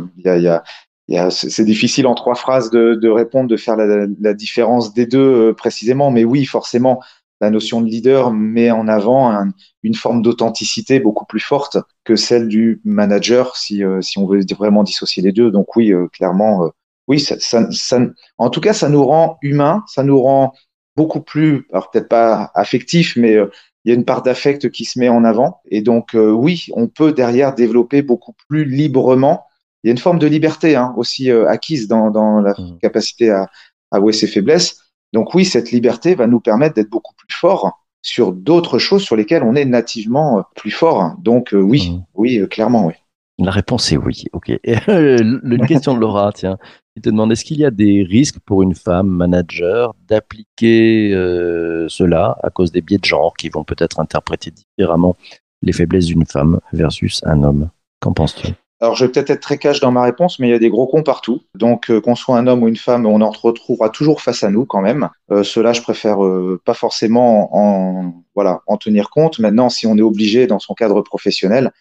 difficile 1.64 2.07
en 2.07 2.14
trois 2.14 2.35
phrases 2.35 2.71
de, 2.71 3.09
répondre, 3.09 3.49
de 3.49 3.57
faire 3.57 3.76
la, 3.76 4.35
différence 4.35 4.93
des 4.93 5.07
deux 5.07 5.19
euh, 5.19 5.55
précisément, 5.55 6.11
mais 6.11 6.25
oui, 6.25 6.45
forcément, 6.45 7.02
la 7.40 7.50
notion 7.50 7.81
de 7.81 7.87
leader 7.87 8.33
met 8.33 8.71
en 8.71 8.88
avant 8.88 9.31
un, 9.31 9.50
une 9.83 9.95
forme 9.95 10.23
d'authenticité 10.23 11.00
beaucoup 11.00 11.26
plus 11.26 11.40
forte 11.40 11.78
que 12.05 12.16
celle 12.16 12.49
du 12.49 12.81
manager, 12.85 13.57
si, 13.57 13.85
euh, 13.85 14.00
on 14.16 14.26
veut 14.26 14.40
vraiment 14.57 14.83
dissocier 14.83 15.23
les 15.23 15.33
deux. 15.33 15.50
Donc 15.50 15.75
oui, 15.76 15.93
clairement, 16.12 16.71
oui, 17.09 17.21
ça, 17.21 17.37
ça, 17.38 18.00
en 18.38 18.50
tout 18.50 18.61
cas, 18.61 18.73
ça 18.73 18.88
nous 18.88 19.05
rend 19.05 19.38
humains, 19.43 19.85
ça 19.87 20.02
nous 20.02 20.21
rend 20.21 20.52
beaucoup 20.97 21.21
plus, 21.21 21.66
alors 21.73 21.90
peut-être 21.90 22.09
pas 22.09 22.50
affectif, 22.55 23.16
mais 23.16 23.38
il 23.87 23.90
y 23.90 23.93
a 23.93 23.95
une 23.95 24.05
part 24.05 24.23
d'affect 24.23 24.71
qui 24.71 24.85
se 24.85 24.99
met 24.99 25.09
en 25.09 25.25
avant. 25.25 25.61
Et 25.71 25.81
donc 25.81 26.11
oui, 26.14 26.66
on 26.75 26.88
peut 26.88 27.12
derrière 27.12 27.55
développer 27.55 28.02
beaucoup 28.02 28.35
plus 28.49 28.64
librement 28.64 29.47
il 29.87 29.88
y 29.88 29.90
a 29.90 29.93
une 29.93 29.99
forme 29.99 30.19
de 30.19 30.26
liberté 30.26 30.75
hein, 30.75 30.93
aussi 30.97 31.31
euh, 31.31 31.47
acquise 31.49 31.87
dans, 31.87 32.11
dans 32.11 32.40
la 32.40 32.55
mmh. 32.59 32.78
capacité 32.83 33.31
à 33.31 33.49
avouer 33.93 34.12
ses 34.12 34.26
faiblesses. 34.26 34.81
Donc 35.12 35.33
oui, 35.33 35.45
cette 35.45 35.71
liberté 35.71 36.16
va 36.16 36.26
nous 36.26 36.40
permettre 36.40 36.75
d'être 36.75 36.90
beaucoup 36.90 37.14
plus 37.14 37.33
forts 37.33 37.87
sur 38.02 38.33
d'autres 38.33 38.81
choses 38.81 39.05
sur 39.05 39.14
lesquelles 39.14 39.45
on 39.45 39.55
est 39.55 39.64
nativement 39.64 40.43
plus 40.57 40.73
fort. 40.73 41.14
Donc 41.21 41.50
oui, 41.52 41.93
Mhm. 41.93 42.05
oui, 42.14 42.38
euh, 42.40 42.49
clairement, 42.49 42.87
oui. 42.87 42.95
La 43.38 43.52
réponse 43.52 43.93
est 43.93 43.97
oui. 43.97 44.25
Ok. 44.33 44.50
Euh, 44.88 45.19
une 45.45 45.66
question 45.69 45.95
de 45.95 46.00
Laura, 46.00 46.33
tiens. 46.35 46.59
Il 46.97 47.03
te 47.03 47.11
demande 47.11 47.31
est-ce 47.31 47.45
qu'il 47.45 47.59
y 47.59 47.65
a 47.67 47.71
des 47.71 48.03
risques 48.03 48.38
pour 48.47 48.62
une 48.62 48.75
femme 48.75 49.09
manager 49.09 49.95
d'appliquer 50.09 51.12
euh, 51.12 51.87
cela 51.91 52.38
à 52.43 52.49
cause 52.49 52.73
des 52.73 52.81
biais 52.81 52.97
de 52.97 53.05
genre 53.05 53.35
qui 53.37 53.50
vont 53.50 53.65
peut-être 53.65 54.00
interpréter 54.00 54.50
différemment 54.50 55.15
les 55.61 55.73
faiblesses 55.73 56.07
d'une 56.07 56.25
femme 56.25 56.59
versus 56.73 57.23
un 57.26 57.43
homme? 57.43 57.69
Qu'en 58.00 58.15
penses-tu? 58.15 58.49
Alors, 58.81 58.95
je 58.95 59.05
vais 59.05 59.12
peut-être 59.12 59.29
être 59.29 59.41
très 59.41 59.59
cash 59.59 59.81
dans 59.81 59.91
ma 59.91 60.03
réponse, 60.03 60.38
mais 60.38 60.49
il 60.49 60.50
y 60.50 60.55
a 60.55 60.59
des 60.59 60.71
gros 60.71 60.87
cons 60.87 61.03
partout. 61.03 61.43
Donc, 61.55 61.91
euh, 61.91 62.00
qu'on 62.00 62.15
soit 62.15 62.38
un 62.38 62.47
homme 62.47 62.62
ou 62.62 62.69
une 62.69 62.76
femme, 62.76 63.05
on 63.05 63.21
en 63.21 63.31
retrouvera 63.31 63.91
toujours 63.91 64.23
face 64.23 64.43
à 64.43 64.50
nous 64.50 64.65
quand 64.65 64.81
même. 64.81 65.11
Euh, 65.31 65.43
Cela, 65.43 65.75
je 65.75 65.83
préfère 65.83 66.19
pas 66.65 66.75
forcément 66.75 67.55
en, 67.55 68.15
voilà, 68.35 68.61
en 68.67 68.79
tenir 68.79 69.11
compte. 69.11 69.38
Maintenant, 69.38 69.69
si 69.69 69.87
on 69.87 69.99
est 69.99 70.03
obligé 70.03 70.47
dans 70.47 70.59
son 70.59 70.73
cadre 70.73 71.03
professionnel, 71.03 71.73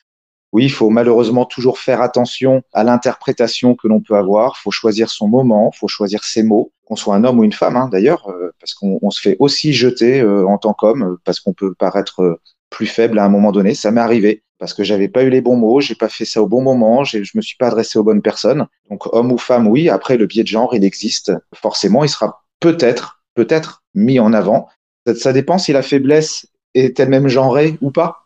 oui, 0.56 0.64
il 0.64 0.72
faut 0.72 0.90
malheureusement 0.90 1.44
toujours 1.44 1.80
faire 1.80 2.00
attention 2.00 2.64
à 2.72 2.86
l'interprétation 2.86 3.76
que 3.76 3.90
l'on 3.90 4.00
peut 4.00 4.16
avoir. 4.16 4.56
Il 4.58 4.62
faut 4.62 4.72
choisir 4.72 5.10
son 5.10 5.28
moment, 5.28 5.70
il 5.74 5.78
faut 5.78 5.90
choisir 5.90 6.24
ses 6.24 6.44
mots, 6.44 6.72
qu'on 6.86 6.96
soit 6.96 7.14
un 7.14 7.26
homme 7.26 7.40
ou 7.40 7.44
une 7.44 7.52
femme 7.52 7.76
hein, 7.76 7.90
d'ailleurs, 7.92 8.30
euh, 8.30 8.54
parce 8.62 8.74
qu'on 8.74 8.98
on 9.02 9.10
se 9.10 9.20
fait 9.20 9.36
aussi 9.40 9.74
jeter 9.74 10.22
euh, 10.22 10.48
en 10.48 10.58
tant 10.58 10.74
qu'homme, 10.74 11.04
euh, 11.04 11.20
parce 11.26 11.42
qu'on 11.42 11.52
peut 11.52 11.74
paraître 11.74 12.40
plus 12.70 12.86
faible 12.86 13.20
à 13.20 13.26
un 13.26 13.28
moment 13.28 13.52
donné. 13.52 13.76
Ça 13.76 13.92
m'est 13.92 14.00
arrivé 14.00 14.44
parce 14.58 14.74
que 14.74 14.86
j'avais 14.86 15.10
pas 15.10 15.24
eu 15.24 15.30
les 15.30 15.42
bons 15.42 15.58
mots, 15.58 15.82
j'ai 15.82 15.94
pas 15.94 16.08
fait 16.08 16.24
ça 16.24 16.42
au 16.42 16.48
bon 16.48 16.62
moment, 16.62 17.04
je 17.04 17.20
me 17.36 17.42
suis 17.42 17.58
pas 17.58 17.68
adressé 17.68 18.00
aux 18.00 18.04
bonnes 18.04 18.22
personnes. 18.22 18.66
Donc 18.90 19.14
homme 19.14 19.34
ou 19.34 19.38
femme, 19.38 19.68
oui. 19.68 19.90
Après, 19.90 20.16
le 20.16 20.26
biais 20.26 20.44
de 20.44 20.48
genre, 20.48 20.74
il 20.74 20.86
existe. 20.86 21.34
Forcément, 21.54 22.06
il 22.06 22.10
sera 22.10 22.46
peut-être, 22.62 23.22
peut-être 23.34 23.84
mis 23.94 24.22
en 24.22 24.32
avant. 24.32 24.70
Ça 25.18 25.34
dépend 25.34 25.58
si 25.58 25.74
la 25.74 25.82
faiblesse 25.82 26.48
est 26.76 26.98
elle-même 26.98 27.28
genrée 27.28 27.78
ou 27.82 27.92
pas. 27.92 28.22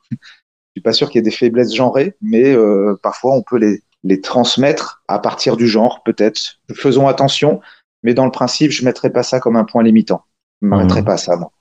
Je 0.76 0.80
suis 0.80 0.84
pas 0.84 0.94
sûr 0.94 1.10
qu'il 1.10 1.20
y 1.20 1.20
ait 1.20 1.24
des 1.24 1.32
faiblesses 1.32 1.74
genrées, 1.74 2.16
mais 2.22 2.54
euh, 2.54 2.98
parfois 3.02 3.36
on 3.36 3.42
peut 3.42 3.58
les, 3.58 3.82
les 4.04 4.22
transmettre 4.22 5.04
à 5.08 5.20
partir 5.20 5.58
du 5.58 5.68
genre, 5.68 6.02
peut-être. 6.04 6.60
Faisons 6.74 7.08
attention, 7.08 7.60
mais 8.04 8.14
dans 8.14 8.26
le 8.26 8.32
principe, 8.32 8.72
je 8.72 8.86
mettrai 8.86 9.10
pas 9.10 9.24
ça 9.24 9.40
comme 9.40 9.56
un 9.56 9.66
point 9.66 9.84
limitant. 9.84 10.24
Je 10.62 10.68
ne 10.68 10.70
m'arrêterai 10.70 11.02
Mhm. 11.02 11.06
pas 11.06 11.18
ça, 11.18 11.36
moi. 11.38 11.52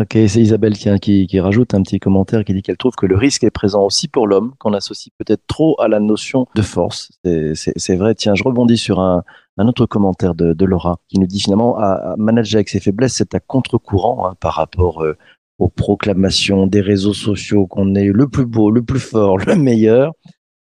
Ok, 0.00 0.12
c'est 0.12 0.40
Isabelle 0.40 0.72
qui, 0.78 1.26
qui 1.26 1.38
rajoute 1.40 1.74
un 1.74 1.82
petit 1.82 2.00
commentaire 2.00 2.46
qui 2.46 2.54
dit 2.54 2.62
qu'elle 2.62 2.78
trouve 2.78 2.94
que 2.94 3.04
le 3.04 3.14
risque 3.16 3.44
est 3.44 3.50
présent 3.50 3.84
aussi 3.84 4.08
pour 4.08 4.26
l'homme, 4.26 4.54
qu'on 4.58 4.72
associe 4.72 5.12
peut-être 5.18 5.42
trop 5.46 5.78
à 5.78 5.86
la 5.88 6.00
notion 6.00 6.46
de 6.54 6.62
force. 6.62 7.12
C'est- 7.24 7.96
vrai. 7.96 8.14
Tiens, 8.14 8.34
je 8.34 8.42
rebondis 8.42 8.78
sur 8.78 9.00
un, 9.00 9.22
un 9.58 9.68
autre 9.68 9.84
commentaire 9.84 10.34
de, 10.34 10.54
de 10.54 10.64
Laura 10.64 10.98
qui 11.08 11.18
nous 11.18 11.26
dit 11.26 11.40
finalement 11.40 11.76
à, 11.76 12.12
à 12.12 12.16
manager 12.16 12.56
avec 12.56 12.70
ses 12.70 12.80
faiblesses, 12.80 13.12
c'est 13.16 13.34
à 13.34 13.40
contre-courant 13.40 14.26
hein, 14.26 14.34
par 14.40 14.54
rapport 14.54 15.02
euh, 15.04 15.14
aux 15.62 15.68
proclamations 15.68 16.66
des 16.66 16.80
réseaux 16.80 17.14
sociaux 17.14 17.66
qu'on 17.66 17.94
est 17.94 18.06
le 18.20 18.28
plus 18.28 18.46
beau, 18.46 18.70
le 18.70 18.82
plus 18.82 19.00
fort, 19.00 19.38
le 19.46 19.56
meilleur. 19.56 20.12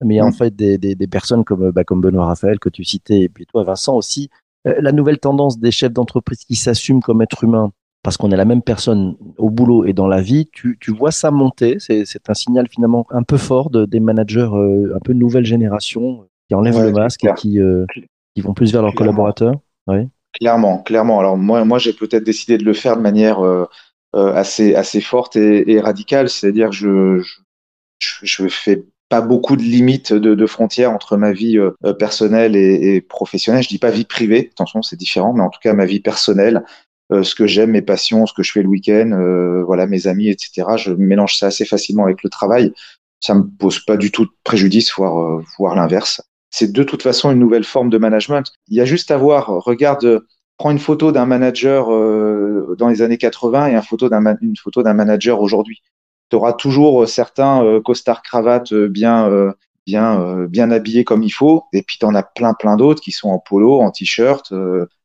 Mais 0.04 0.16
il 0.16 0.18
y 0.18 0.20
a 0.22 0.26
en 0.26 0.30
Mm. 0.30 0.34
fait 0.34 0.56
des, 0.56 0.78
des, 0.78 0.96
des 0.96 1.08
personnes 1.08 1.44
comme, 1.44 1.72
bah, 1.72 1.84
comme 1.84 2.02
Benoît 2.02 2.26
Raphaël 2.28 2.60
que 2.60 2.70
tu 2.70 2.84
citais 2.84 3.22
et 3.22 3.30
puis 3.30 3.46
toi 3.46 3.64
Vincent 3.64 3.96
aussi. 3.96 4.30
Euh, 4.68 4.76
la 4.80 4.92
nouvelle 4.92 5.20
tendance 5.20 5.60
des 5.60 5.72
chefs 5.72 5.94
d'entreprise 5.94 6.40
qui 6.46 6.56
s'assument 6.56 7.02
comme 7.02 7.22
être 7.22 7.44
humains 7.44 7.72
parce 8.04 8.18
qu'on 8.18 8.32
est 8.32 8.36
la 8.38 8.46
même 8.46 8.64
personne 8.64 9.16
au 9.38 9.50
boulot 9.52 9.86
et 9.86 9.94
dans 9.94 10.08
la 10.08 10.22
vie, 10.22 10.50
tu, 10.52 10.78
tu 10.82 10.92
vois 10.92 11.12
ça 11.12 11.30
monter? 11.32 11.78
C'est 11.80 12.04
un 12.30 12.34
signal 12.34 12.68
finalement 12.68 13.06
un 13.12 13.24
peu 13.24 13.38
fort 13.38 13.70
de, 13.70 13.86
des 13.86 14.00
managers 14.00 14.50
euh, 14.54 14.96
un 14.96 15.00
peu 15.00 15.14
nouvelle 15.14 15.46
génération 15.46 16.26
qui 16.48 16.56
enlèvent 16.56 16.78
Ouais, 16.78 16.88
le 16.88 16.92
masque 16.94 17.24
et 17.26 17.34
qui, 17.36 17.60
euh, 17.60 17.86
qui 18.36 18.42
vont 18.42 18.54
plus 18.56 18.72
vers 18.72 18.82
leurs 18.82 18.96
Clairement. 18.96 19.32
collaborateurs? 19.32 19.56
Clairement, 20.34 20.80
clairement. 20.84 21.20
Alors 21.20 21.38
moi, 21.38 21.64
moi, 21.66 21.78
j'ai 21.78 21.94
peut-être 21.94 22.24
décidé 22.24 22.58
de 22.58 22.64
le 22.64 22.74
faire 22.74 22.96
de 22.98 23.02
manière 23.02 23.42
assez, 24.14 24.76
assez 24.76 25.02
forte 25.02 25.36
et, 25.36 25.72
et 25.72 25.80
radicale. 25.80 26.30
C'est-à-dire 26.30 26.72
je, 26.72 27.22
je, 28.00 28.16
je 28.24 28.48
fais 28.48 28.84
pas 29.12 29.22
beaucoup 29.22 29.58
de 29.58 29.62
limites 29.62 30.14
de, 30.14 30.36
de 30.36 30.46
frontières 30.46 30.92
entre 30.92 31.18
ma 31.18 31.34
vie 31.34 31.58
euh, 31.58 31.72
euh, 31.84 31.94
personnelle 31.94 32.56
et, 32.56 32.96
et 32.96 33.02
professionnelle. 33.02 33.62
Je 33.62 33.68
dis 33.68 33.78
pas 33.78 33.92
vie 33.92 34.06
privée, 34.06 34.50
attention, 34.54 34.82
c'est 34.82 34.96
différent, 34.96 35.34
mais 35.34 35.44
en 35.44 35.50
tout 35.50 35.60
cas 35.62 35.74
ma 35.74 35.86
vie 35.86 36.00
personnelle, 36.00 36.64
euh, 37.12 37.22
ce 37.22 37.36
que 37.36 37.46
j'aime, 37.46 37.72
mes 37.72 37.82
passions, 37.82 38.26
ce 38.26 38.34
que 38.34 38.42
je 38.42 38.54
fais 38.54 38.64
le 38.64 38.70
week-end, 38.70 39.12
euh, 39.12 39.64
voilà, 39.66 39.86
mes 39.86 40.08
amis, 40.08 40.30
etc. 40.30 40.66
Je 40.78 40.94
mélange 40.94 41.38
ça 41.38 41.48
assez 41.48 41.66
facilement 41.66 42.06
avec 42.06 42.24
le 42.24 42.30
travail. 42.30 42.72
Ça 43.20 43.36
me 43.36 43.44
pose 43.44 43.84
pas 43.84 43.98
du 43.98 44.12
tout 44.12 44.24
de 44.24 44.32
préjudice, 44.46 44.94
voire, 44.96 45.20
euh, 45.20 45.44
voire 45.60 45.76
l'inverse. 45.76 46.22
C'est 46.50 46.72
de 46.72 46.84
toute 46.84 47.04
façon 47.04 47.32
une 47.32 47.40
nouvelle 47.40 47.66
forme 47.66 47.90
de 47.90 47.98
management. 47.98 48.54
Il 48.70 48.78
y 48.78 48.82
a 48.82 48.86
juste 48.86 49.12
à 49.12 49.18
voir, 49.18 49.48
regarde, 49.48 50.06
euh, 50.06 50.26
prends 50.62 50.70
une 50.70 50.78
photo 50.78 51.12
d'un 51.12 51.26
manager 51.26 51.92
euh, 51.92 52.76
dans 52.78 52.88
les 52.88 53.02
années 53.02 53.18
80 53.18 53.70
et 53.70 53.74
une 53.74 54.56
photo 54.56 54.84
d'un 54.84 54.94
manager 54.94 55.42
aujourd'hui 55.42 55.82
tu 56.30 56.36
auras 56.36 56.54
toujours 56.54 57.02
euh, 57.02 57.06
certains 57.08 57.66
euh, 57.66 57.82
costards 57.82 58.22
cravates 58.22 58.72
bien 58.72 59.28
bien 59.88 60.46
bien 60.46 60.70
habillés 60.70 61.04
comme 61.04 61.24
il 61.24 61.32
faut 61.32 61.64
et 61.74 61.82
puis 61.82 61.98
tu 62.00 62.06
as 62.06 62.22
plein 62.36 62.54
plein 62.54 62.76
d'autres 62.78 63.02
qui 63.02 63.12
sont 63.12 63.30
en 63.30 63.40
polo, 63.40 63.82
en 63.82 63.90
t-shirt, 63.90 64.54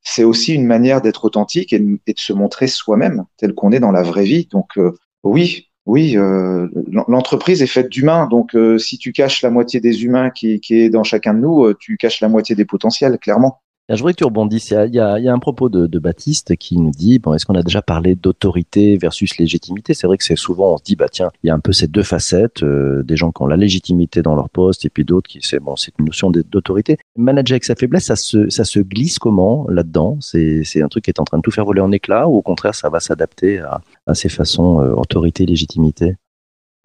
c'est 0.02 0.24
aussi 0.24 0.52
une 0.52 0.66
manière 0.66 1.00
d'être 1.00 1.24
authentique 1.24 1.72
et, 1.72 1.78
de- 1.78 1.98
se 2.18 2.34
montrer 2.34 2.66
soi-même 2.66 3.24
tel 3.38 3.54
qu'on 3.54 3.72
est 3.72 3.80
dans 3.80 3.92
la 3.92 4.02
vraie 4.02 4.24
vie. 4.24 4.48
Donc 4.52 4.78
oui, 5.22 5.70
oui, 5.86 6.12
l'en- 6.16 7.06
l'entreprise 7.08 7.62
est 7.62 7.66
faite 7.66 7.88
d'humains. 7.88 8.26
Donc 8.26 8.54
si 8.76 8.98
tu 8.98 9.12
caches 9.12 9.40
la 9.40 9.48
moitié 9.48 9.80
des 9.80 10.04
humains 10.04 10.28
qui, 10.28 10.60
est 10.70 10.90
dans 10.90 11.02
chacun 11.02 11.32
de 11.32 11.38
nous, 11.38 11.72
tu 11.80 11.96
caches 11.96 12.20
la 12.20 12.28
moitié 12.28 12.54
des 12.54 12.66
potentiels, 12.66 13.18
clairement. 13.18 13.62
Je 13.88 13.94
voudrais 13.98 14.14
que 14.14 14.18
tu 14.18 14.24
rebondisses. 14.24 14.70
Il 14.70 14.74
y 14.74 14.76
a, 14.76 14.86
il 14.86 14.94
y 14.94 14.98
a- 14.98 15.18
il 15.20 15.24
y 15.24 15.28
a 15.28 15.32
un 15.32 15.38
propos 15.38 15.68
de, 15.68 15.86
de 15.86 15.98
Baptiste 16.00 16.56
qui 16.56 16.76
nous 16.76 16.90
dit 16.90 17.20
bon, 17.20 17.34
est-ce 17.34 17.46
qu'on 17.46 17.54
a 17.54 17.62
déjà 17.62 17.82
parlé 17.82 18.16
d'autorité 18.16 18.96
versus 18.98 19.38
légitimité? 19.38 19.94
C'est 19.94 20.08
vrai 20.08 20.18
que 20.18 20.24
c'est 20.24 20.34
souvent, 20.34 20.74
on 20.74 20.76
se 20.76 20.82
dit, 20.82 20.96
bah 20.96 21.08
tiens, 21.08 21.30
il 21.44 21.46
y 21.46 21.50
a 21.50 21.54
un 21.54 21.60
peu 21.60 21.72
ces 21.72 21.86
deux 21.86 22.02
facettes, 22.02 22.64
euh, 22.64 23.04
des 23.04 23.16
gens 23.16 23.30
qui 23.30 23.42
ont 23.42 23.46
la 23.46 23.56
légitimité 23.56 24.22
dans 24.22 24.34
leur 24.34 24.50
poste 24.50 24.84
et 24.84 24.90
puis 24.90 25.04
d'autres 25.04 25.28
qui, 25.28 25.38
c'est 25.42 25.60
bon, 25.60 25.76
c'est 25.76 25.92
une 26.00 26.06
notion 26.06 26.30
d'autorité. 26.32 26.98
Manager 27.16 27.54
avec 27.54 27.64
sa 27.64 27.76
faiblesse, 27.76 28.06
ça 28.06 28.16
se, 28.16 28.50
ça 28.50 28.64
se 28.64 28.80
glisse 28.80 29.20
comment 29.20 29.66
là-dedans? 29.68 30.18
C'est 30.20 30.62
c'est 30.64 30.82
un 30.82 30.88
truc 30.88 31.04
qui 31.04 31.10
est 31.10 31.20
en 31.20 31.24
train 31.24 31.36
de 31.38 31.42
tout 31.42 31.52
faire 31.52 31.64
voler 31.64 31.80
en 31.80 31.92
éclats 31.92 32.26
ou 32.28 32.36
au 32.36 32.42
contraire, 32.42 32.74
ça 32.74 32.88
va 32.90 32.98
s'adapter 32.98 33.60
à, 33.60 33.80
à 34.08 34.14
ces 34.14 34.28
façons 34.28 34.80
euh, 34.80 34.94
autorité, 34.94 35.46
légitimité? 35.46 36.16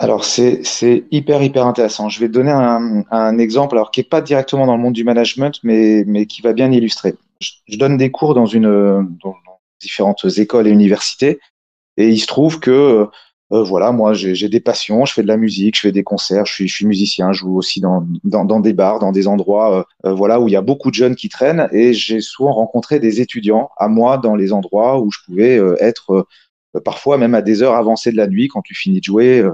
Alors 0.01 0.25
c'est 0.25 0.61
c'est 0.63 1.03
hyper 1.11 1.43
hyper 1.43 1.67
intéressant. 1.67 2.09
Je 2.09 2.19
vais 2.19 2.27
te 2.27 2.33
donner 2.33 2.49
un, 2.49 3.03
un 3.11 3.37
exemple 3.37 3.75
alors 3.75 3.91
qui 3.91 3.99
est 3.99 4.09
pas 4.09 4.21
directement 4.21 4.65
dans 4.65 4.75
le 4.75 4.81
monde 4.81 4.95
du 4.95 5.03
management 5.03 5.59
mais 5.61 6.03
mais 6.07 6.25
qui 6.25 6.41
va 6.41 6.53
bien 6.53 6.71
illustrer. 6.71 7.13
Je, 7.39 7.77
donne 7.77 7.97
des 7.97 8.09
cours 8.09 8.33
dans 8.33 8.47
une 8.47 8.63
dans, 8.63 9.35
dans 9.45 9.59
différentes 9.79 10.25
écoles 10.37 10.67
et 10.67 10.71
universités 10.71 11.39
et 11.97 12.09
il 12.09 12.17
se 12.17 12.25
trouve 12.25 12.59
que 12.59 13.07
euh, 13.51 13.63
voilà 13.63 13.91
moi 13.91 14.13
j'ai 14.13 14.33
j'ai 14.33 14.49
des 14.49 14.59
passions, 14.59 15.05
je 15.05 15.13
fais 15.13 15.21
de 15.21 15.27
la 15.27 15.37
musique, 15.37 15.75
je 15.75 15.81
fais 15.81 15.91
des 15.91 16.03
concerts, 16.03 16.47
je 16.47 16.53
suis 16.53 16.67
je 16.67 16.73
suis 16.73 16.87
musicien, 16.87 17.31
je 17.31 17.41
joue 17.41 17.55
aussi 17.55 17.79
dans 17.79 18.03
dans, 18.23 18.43
dans 18.43 18.59
des 18.59 18.73
bars, 18.73 18.97
dans 18.97 19.11
des 19.11 19.27
endroits 19.27 19.77
euh, 19.77 19.83
euh, 20.09 20.13
voilà 20.15 20.39
où 20.39 20.47
il 20.47 20.51
y 20.51 20.55
a 20.55 20.61
beaucoup 20.63 20.89
de 20.89 20.95
jeunes 20.95 21.15
qui 21.15 21.29
traînent 21.29 21.69
et 21.71 21.93
j'ai 21.93 22.21
souvent 22.21 22.53
rencontré 22.53 22.99
des 22.99 23.21
étudiants 23.21 23.69
à 23.77 23.87
moi 23.87 24.17
dans 24.17 24.35
les 24.35 24.51
endroits 24.51 24.99
où 24.99 25.11
je 25.11 25.19
pouvais 25.27 25.59
euh, 25.59 25.75
être 25.79 26.25
euh, 26.75 26.79
parfois 26.79 27.17
même 27.17 27.35
à 27.35 27.41
des 27.41 27.61
heures 27.61 27.75
avancées 27.75 28.11
de 28.11 28.17
la 28.17 28.27
nuit 28.27 28.47
quand 28.47 28.61
tu 28.61 28.75
finis 28.75 28.99
de 28.99 29.03
jouer 29.03 29.39
euh, 29.39 29.53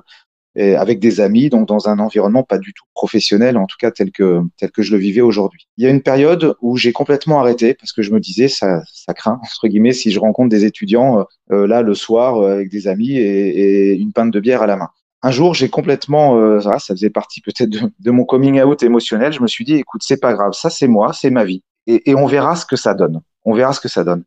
et 0.58 0.76
avec 0.76 1.00
des 1.00 1.22
amis, 1.22 1.50
donc 1.50 1.68
dans 1.68 1.88
un 1.88 2.00
environnement 2.00 2.44
pas 2.44 2.58
du 2.58 2.74
tout 2.74 2.84
professionnel, 2.94 3.58
en 3.58 3.68
tout 3.68 3.78
cas 3.80 3.92
tel 3.92 4.12
que 4.12 4.42
tel 4.58 4.72
que 4.72 4.82
je 4.82 4.92
le 4.92 4.98
vivais 4.98 5.22
aujourd'hui. 5.22 5.68
Il 5.78 5.84
y 5.84 5.88
a 5.88 5.92
une 5.92 6.02
période 6.02 6.56
où 6.62 6.76
j'ai 6.78 6.92
complètement 6.92 7.40
arrêté 7.40 7.76
parce 7.76 7.94
que 7.94 8.02
je 8.02 8.12
me 8.12 8.20
disais 8.20 8.48
ça 8.48 8.82
ça 8.92 9.14
craint 9.14 9.40
entre 9.44 9.68
guillemets 9.68 9.94
si 9.94 10.12
je 10.12 10.20
rencontre 10.20 10.50
des 10.50 10.66
étudiants 10.66 11.26
euh, 11.52 11.68
là 11.68 11.84
le 11.84 11.94
soir 11.94 12.38
euh, 12.38 12.54
avec 12.54 12.70
des 12.70 12.88
amis 12.88 13.18
et, 13.18 13.94
une 13.94 14.12
pinte 14.12 14.32
de 14.32 14.40
bière 14.40 14.62
à 14.64 14.68
la 14.68 14.76
main. 14.76 14.90
Un 15.24 15.32
jour, 15.32 15.56
j'ai 15.56 15.68
complètement, 15.68 16.38
euh, 16.38 16.60
ça, 16.62 16.80
faisait 16.80 17.10
partie 17.10 17.42
peut-être 17.42 17.70
de, 17.70 18.12
mon 18.12 18.24
coming 18.24 18.62
out 18.62 18.84
émotionnel. 18.84 19.34
Je 19.34 19.42
me 19.42 19.48
suis 19.48 19.66
dit, 19.66 19.74
écoute, 19.74 20.02
c'est 20.04 20.22
pas 20.22 20.34
grave, 20.34 20.54
ça 20.54 20.70
c'est 20.70 20.88
moi, 20.88 21.12
c'est 21.12 21.32
ma 21.32 21.44
vie, 21.44 21.64
et, 21.88 22.12
et 22.12 22.16
on 22.16 22.28
verra 22.28 22.56
ce 22.56 22.68
que 22.68 22.76
ça 22.76 22.94
donne. 22.94 23.22
On 23.44 23.54
verra 23.54 23.74
ce 23.74 23.80
que 23.80 23.88
ça 23.88 24.04
donne. 24.04 24.24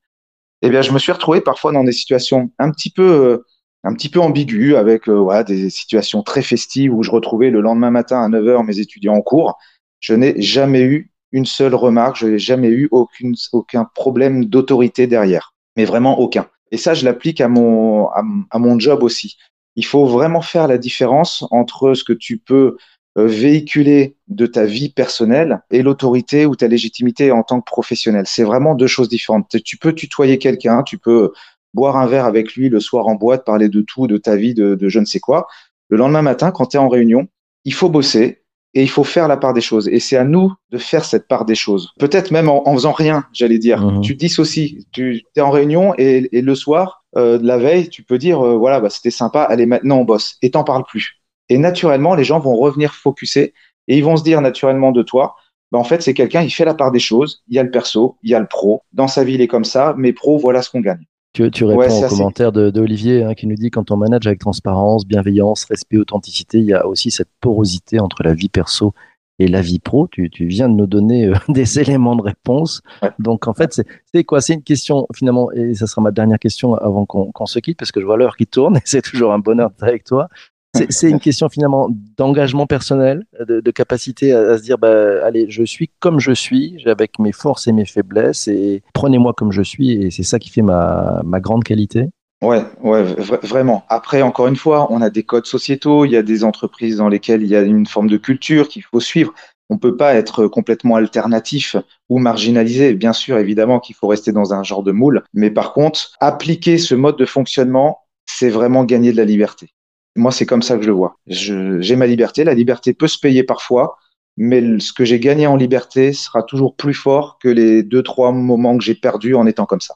Eh 0.62 0.68
bien, 0.68 0.82
je 0.82 0.92
me 0.92 0.98
suis 0.98 1.12
retrouvé 1.12 1.40
parfois 1.40 1.72
dans 1.72 1.84
des 1.84 1.92
situations 1.92 2.50
un 2.58 2.70
petit 2.70 2.90
peu 2.90 3.02
euh, 3.02 3.46
un 3.82 3.94
petit 3.94 4.08
peu 4.08 4.20
ambigu 4.20 4.76
avec 4.76 5.08
euh, 5.08 5.18
voilà, 5.18 5.44
des 5.44 5.70
situations 5.70 6.22
très 6.22 6.42
festives 6.42 6.94
où 6.94 7.02
je 7.02 7.10
retrouvais 7.10 7.50
le 7.50 7.60
lendemain 7.60 7.90
matin 7.90 8.22
à 8.22 8.28
9h 8.28 8.64
mes 8.64 8.78
étudiants 8.78 9.14
en 9.14 9.22
cours. 9.22 9.58
Je 10.00 10.14
n'ai 10.14 10.40
jamais 10.40 10.82
eu 10.82 11.12
une 11.32 11.46
seule 11.46 11.74
remarque, 11.74 12.16
je 12.16 12.26
n'ai 12.26 12.38
jamais 12.38 12.68
eu 12.68 12.88
aucune, 12.90 13.34
aucun 13.52 13.84
problème 13.84 14.44
d'autorité 14.44 15.06
derrière, 15.06 15.54
mais 15.76 15.84
vraiment 15.84 16.18
aucun. 16.18 16.48
Et 16.72 16.76
ça, 16.76 16.94
je 16.94 17.04
l'applique 17.04 17.40
à 17.40 17.48
mon, 17.48 18.08
à, 18.08 18.58
mon 18.58 18.78
job 18.78 19.02
aussi. 19.02 19.36
Il 19.76 19.84
faut 19.84 20.06
vraiment 20.06 20.40
faire 20.40 20.68
la 20.68 20.78
différence 20.78 21.44
entre 21.50 21.94
ce 21.94 22.04
que 22.04 22.12
tu 22.12 22.38
peux 22.38 22.76
euh, 23.18 23.26
véhiculer 23.26 24.16
de 24.28 24.46
ta 24.46 24.64
vie 24.64 24.88
personnelle 24.88 25.62
et 25.70 25.82
l'autorité 25.82 26.46
ou 26.46 26.54
ta 26.54 26.68
légitimité 26.68 27.32
en 27.32 27.42
tant 27.42 27.60
que 27.60 27.64
professionnel. 27.64 28.24
C'est 28.26 28.44
vraiment 28.44 28.74
deux 28.74 28.86
choses 28.86 29.08
différentes. 29.08 29.56
Tu 29.64 29.76
peux 29.76 29.94
tutoyer 29.94 30.38
quelqu'un, 30.38 30.82
tu 30.82 30.98
peux 30.98 31.32
boire 31.74 31.96
un 31.96 32.06
verre 32.06 32.24
avec 32.24 32.54
lui 32.54 32.68
le 32.68 32.80
soir 32.80 33.06
en 33.06 33.14
boîte, 33.14 33.44
parler 33.44 33.68
de 33.68 33.80
tout, 33.80 34.06
de 34.06 34.16
ta 34.16 34.36
vie, 34.36 34.54
de, 34.54 34.74
de 34.74 34.88
je 34.88 34.98
ne 34.98 35.04
sais 35.04 35.20
quoi. 35.20 35.46
Le 35.88 35.96
lendemain 35.96 36.22
matin, 36.22 36.50
quand 36.50 36.66
tu 36.66 36.76
es 36.76 36.80
en 36.80 36.88
réunion, 36.88 37.28
il 37.64 37.74
faut 37.74 37.88
bosser 37.88 38.42
et 38.74 38.82
il 38.82 38.88
faut 38.88 39.04
faire 39.04 39.28
la 39.28 39.36
part 39.36 39.52
des 39.52 39.60
choses. 39.60 39.88
Et 39.88 39.98
c'est 39.98 40.16
à 40.16 40.24
nous 40.24 40.52
de 40.70 40.78
faire 40.78 41.04
cette 41.04 41.26
part 41.26 41.44
des 41.44 41.54
choses. 41.54 41.92
Peut-être 41.98 42.30
même 42.30 42.48
en, 42.48 42.68
en 42.68 42.74
faisant 42.74 42.92
rien, 42.92 43.24
j'allais 43.32 43.58
dire. 43.58 43.84
Mhm. 43.84 44.00
Tu 44.00 44.14
dissocies. 44.14 44.86
Tu 44.92 45.22
es 45.34 45.40
en 45.40 45.50
réunion 45.50 45.94
et, 45.98 46.28
et 46.32 46.42
le 46.42 46.54
soir, 46.54 47.04
euh, 47.16 47.38
de 47.38 47.46
la 47.46 47.58
veille, 47.58 47.88
tu 47.88 48.02
peux 48.02 48.18
dire, 48.18 48.40
euh, 48.44 48.56
voilà, 48.56 48.80
bah, 48.80 48.90
c'était 48.90 49.10
sympa, 49.10 49.42
allez, 49.42 49.66
maintenant 49.66 49.98
on 49.98 50.04
bosse. 50.04 50.36
Et 50.42 50.52
t'en 50.52 50.64
parles 50.64 50.84
plus. 50.84 51.20
Et 51.48 51.58
naturellement, 51.58 52.14
les 52.14 52.24
gens 52.24 52.38
vont 52.38 52.56
revenir 52.56 52.94
focuser 52.94 53.54
et 53.88 53.98
ils 53.98 54.04
vont 54.04 54.16
se 54.16 54.22
dire 54.22 54.40
naturellement 54.40 54.92
de 54.92 55.02
toi, 55.02 55.34
bah, 55.72 55.78
en 55.78 55.84
fait, 55.84 56.02
c'est 56.02 56.14
quelqu'un, 56.14 56.42
il 56.42 56.50
fait 56.50 56.64
la 56.64 56.74
part 56.74 56.92
des 56.92 57.00
choses. 57.00 57.42
Il 57.48 57.56
y 57.56 57.58
a 57.58 57.62
le 57.64 57.70
perso, 57.70 58.16
il 58.22 58.30
y 58.30 58.34
a 58.34 58.40
le 58.40 58.46
pro. 58.46 58.82
Dans 58.92 59.08
sa 59.08 59.24
vie, 59.24 59.34
il 59.34 59.40
est 59.40 59.48
comme 59.48 59.64
ça, 59.64 59.94
mais 59.96 60.12
pro, 60.12 60.38
voilà 60.38 60.62
ce 60.62 60.70
qu'on 60.70 60.80
gagne. 60.80 61.04
Tu, 61.32 61.48
tu 61.50 61.64
réponds 61.64 62.04
au 62.04 62.08
commentaire 62.08 62.50
de, 62.50 62.70
de 62.70 62.80
Olivier 62.80 63.22
hein, 63.22 63.34
qui 63.34 63.46
nous 63.46 63.54
dit 63.54 63.70
quand 63.70 63.92
on 63.92 63.96
manage 63.96 64.26
avec 64.26 64.40
transparence, 64.40 65.06
bienveillance, 65.06 65.64
respect, 65.64 65.96
authenticité, 65.96 66.58
il 66.58 66.64
y 66.64 66.74
a 66.74 66.86
aussi 66.86 67.12
cette 67.12 67.28
porosité 67.40 68.00
entre 68.00 68.24
la 68.24 68.34
vie 68.34 68.48
perso 68.48 68.94
et 69.38 69.46
la 69.46 69.62
vie 69.62 69.78
pro. 69.78 70.08
Tu, 70.08 70.28
tu 70.28 70.46
viens 70.46 70.68
de 70.68 70.74
nous 70.74 70.88
donner 70.88 71.26
euh, 71.26 71.34
des 71.48 71.78
éléments 71.78 72.16
de 72.16 72.22
réponse. 72.22 72.82
Donc 73.20 73.46
en 73.46 73.54
fait, 73.54 73.80
c'est 74.12 74.24
quoi? 74.24 74.40
C'est 74.40 74.54
une 74.54 74.62
question 74.62 75.06
finalement, 75.14 75.52
et 75.52 75.74
ça 75.74 75.86
sera 75.86 76.02
ma 76.02 76.10
dernière 76.10 76.38
question 76.38 76.74
avant 76.74 77.06
qu'on 77.06 77.46
se 77.46 77.58
quitte 77.60 77.78
parce 77.78 77.92
que 77.92 78.00
je 78.00 78.06
vois 78.06 78.16
l'heure 78.16 78.36
qui 78.36 78.46
tourne 78.46 78.76
et 78.78 78.82
c'est 78.84 79.02
toujours 79.02 79.32
un 79.32 79.38
bonheur 79.38 79.70
d'être 79.70 79.84
avec 79.84 80.04
toi. 80.04 80.28
C'est 80.74 81.10
une 81.10 81.20
question 81.20 81.48
finalement 81.48 81.88
d'engagement 82.16 82.66
personnel, 82.66 83.24
de, 83.40 83.70
capacité 83.70 84.32
à, 84.32 84.56
se 84.56 84.62
dire, 84.62 84.78
bah, 84.78 85.24
allez, 85.24 85.46
je 85.48 85.64
suis 85.64 85.90
comme 85.98 86.20
je 86.20 86.32
suis, 86.32 86.82
avec 86.86 87.18
mes 87.18 87.32
forces 87.32 87.66
et 87.66 87.72
mes 87.72 87.84
faiblesses, 87.84 88.48
et 88.48 88.82
prenez-moi 88.94 89.32
comme 89.36 89.52
je 89.52 89.62
suis, 89.62 89.92
et 89.92 90.10
c'est 90.10 90.22
ça 90.22 90.38
qui 90.38 90.50
fait 90.50 90.62
ma, 90.62 91.22
grande 91.40 91.64
qualité. 91.64 92.08
Ouais, 92.42 92.62
ouais, 92.82 93.02
vraiment. 93.02 93.84
Après, 93.88 94.22
encore 94.22 94.46
une 94.46 94.56
fois, 94.56 94.86
on 94.90 95.02
a 95.02 95.10
des 95.10 95.24
codes 95.24 95.46
sociétaux, 95.46 96.04
il 96.04 96.12
y 96.12 96.16
a 96.16 96.22
des 96.22 96.42
entreprises 96.42 96.96
dans 96.96 97.08
lesquelles 97.08 97.42
il 97.42 97.48
y 97.48 97.56
a 97.56 97.62
une 97.62 97.86
forme 97.86 98.08
de 98.08 98.16
culture 98.16 98.68
qu'il 98.68 98.82
faut 98.82 99.00
suivre. 99.00 99.34
On 99.68 99.78
peut 99.78 99.96
pas 99.96 100.14
être 100.14 100.46
complètement 100.46 100.96
alternatif 100.96 101.76
ou 102.08 102.18
marginalisé. 102.18 102.94
Bien 102.94 103.12
sûr, 103.12 103.38
évidemment 103.38 103.78
qu'il 103.78 103.94
faut 103.94 104.08
rester 104.08 104.32
dans 104.32 104.54
un 104.54 104.62
genre 104.62 104.82
de 104.82 104.90
moule, 104.90 105.22
mais 105.34 105.50
par 105.50 105.74
contre, 105.74 106.12
appliquer 106.20 106.78
ce 106.78 106.94
mode 106.94 107.18
de 107.18 107.26
fonctionnement, 107.26 108.00
c'est 108.24 108.48
vraiment 108.48 108.84
gagner 108.84 109.12
de 109.12 109.18
la 109.18 109.24
liberté. 109.26 109.74
Moi, 110.16 110.32
c'est 110.32 110.46
comme 110.46 110.62
ça 110.62 110.76
que 110.76 110.82
je 110.82 110.88
le 110.88 110.94
vois. 110.94 111.16
J'ai 111.26 111.96
ma 111.96 112.06
liberté. 112.06 112.44
La 112.44 112.54
liberté 112.54 112.94
peut 112.94 113.06
se 113.06 113.18
payer 113.18 113.44
parfois, 113.44 113.96
mais 114.36 114.80
ce 114.80 114.92
que 114.92 115.04
j'ai 115.04 115.20
gagné 115.20 115.46
en 115.46 115.56
liberté 115.56 116.12
sera 116.12 116.42
toujours 116.42 116.74
plus 116.74 116.94
fort 116.94 117.38
que 117.40 117.48
les 117.48 117.82
deux, 117.82 118.02
trois 118.02 118.32
moments 118.32 118.76
que 118.76 118.84
j'ai 118.84 118.94
perdus 118.94 119.34
en 119.34 119.46
étant 119.46 119.66
comme 119.66 119.80
ça. 119.80 119.94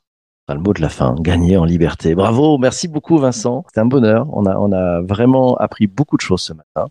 Le 0.49 0.59
mot 0.59 0.75
de 0.75 0.83
la 0.83 0.91
fin, 0.91 1.15
gagner 1.19 1.57
en 1.57 1.65
liberté. 1.65 2.15
Bravo, 2.15 2.59
merci 2.59 2.87
beaucoup 2.87 3.17
Vincent. 3.17 3.65
C'est 3.75 3.81
un 3.81 3.87
bonheur. 3.87 4.27
On 4.33 4.45
a, 4.45 4.57
on 4.59 4.73
a 4.73 5.01
vraiment 5.01 5.57
appris 5.57 5.87
beaucoup 5.87 6.17
de 6.17 6.21
choses 6.21 6.43
ce 6.43 6.53
matin. 6.53 6.89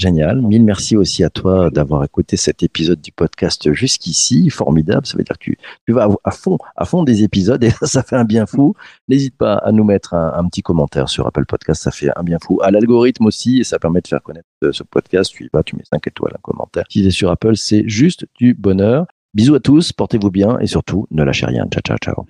Génial. 0.00 0.40
Mille 0.40 0.64
merci 0.64 0.96
aussi 0.96 1.22
à 1.24 1.28
toi 1.28 1.68
d'avoir 1.68 2.02
écouté 2.04 2.38
cet 2.38 2.62
épisode 2.62 3.02
du 3.02 3.12
podcast 3.12 3.70
jusqu'ici. 3.74 4.48
Formidable. 4.48 5.06
Ça 5.06 5.18
veut 5.18 5.24
dire 5.24 5.36
que 5.38 5.44
tu, 5.44 5.58
tu 5.86 5.92
vas 5.92 6.08
à 6.24 6.30
fond, 6.30 6.56
à 6.74 6.86
fond 6.86 7.02
des 7.02 7.22
épisodes 7.22 7.62
et 7.62 7.70
ça 7.82 8.02
fait 8.02 8.16
un 8.16 8.24
bien 8.24 8.46
fou. 8.46 8.74
N'hésite 9.08 9.36
pas 9.36 9.56
à 9.56 9.72
nous 9.72 9.84
mettre 9.84 10.14
un, 10.14 10.48
petit 10.48 10.62
commentaire 10.62 11.10
sur 11.10 11.26
Apple 11.26 11.44
Podcast. 11.44 11.82
Ça 11.82 11.90
fait 11.90 12.08
un 12.16 12.22
bien 12.22 12.38
fou. 12.42 12.60
À 12.62 12.70
l'algorithme 12.70 13.26
aussi 13.26 13.60
et 13.60 13.64
ça 13.64 13.78
permet 13.78 14.00
de 14.00 14.08
faire 14.08 14.22
connaître 14.22 14.48
ce 14.72 14.82
podcast. 14.84 15.32
Tu 15.34 15.44
y 15.44 15.50
vas, 15.52 15.62
tu 15.62 15.76
mets 15.76 15.84
5 15.92 16.06
étoiles, 16.06 16.32
un 16.34 16.40
commentaire. 16.40 16.84
Si 16.88 17.04
c'est 17.04 17.10
sur 17.10 17.30
Apple, 17.30 17.56
c'est 17.56 17.86
juste 17.86 18.24
du 18.38 18.54
bonheur. 18.54 19.04
Bisous 19.34 19.54
à 19.54 19.60
tous. 19.60 19.92
Portez-vous 19.92 20.30
bien 20.30 20.58
et 20.60 20.66
surtout, 20.66 21.08
ne 21.10 21.22
lâchez 21.22 21.44
rien. 21.44 21.66
Ciao, 21.70 21.82
ciao, 21.82 21.98
ciao. 21.98 22.24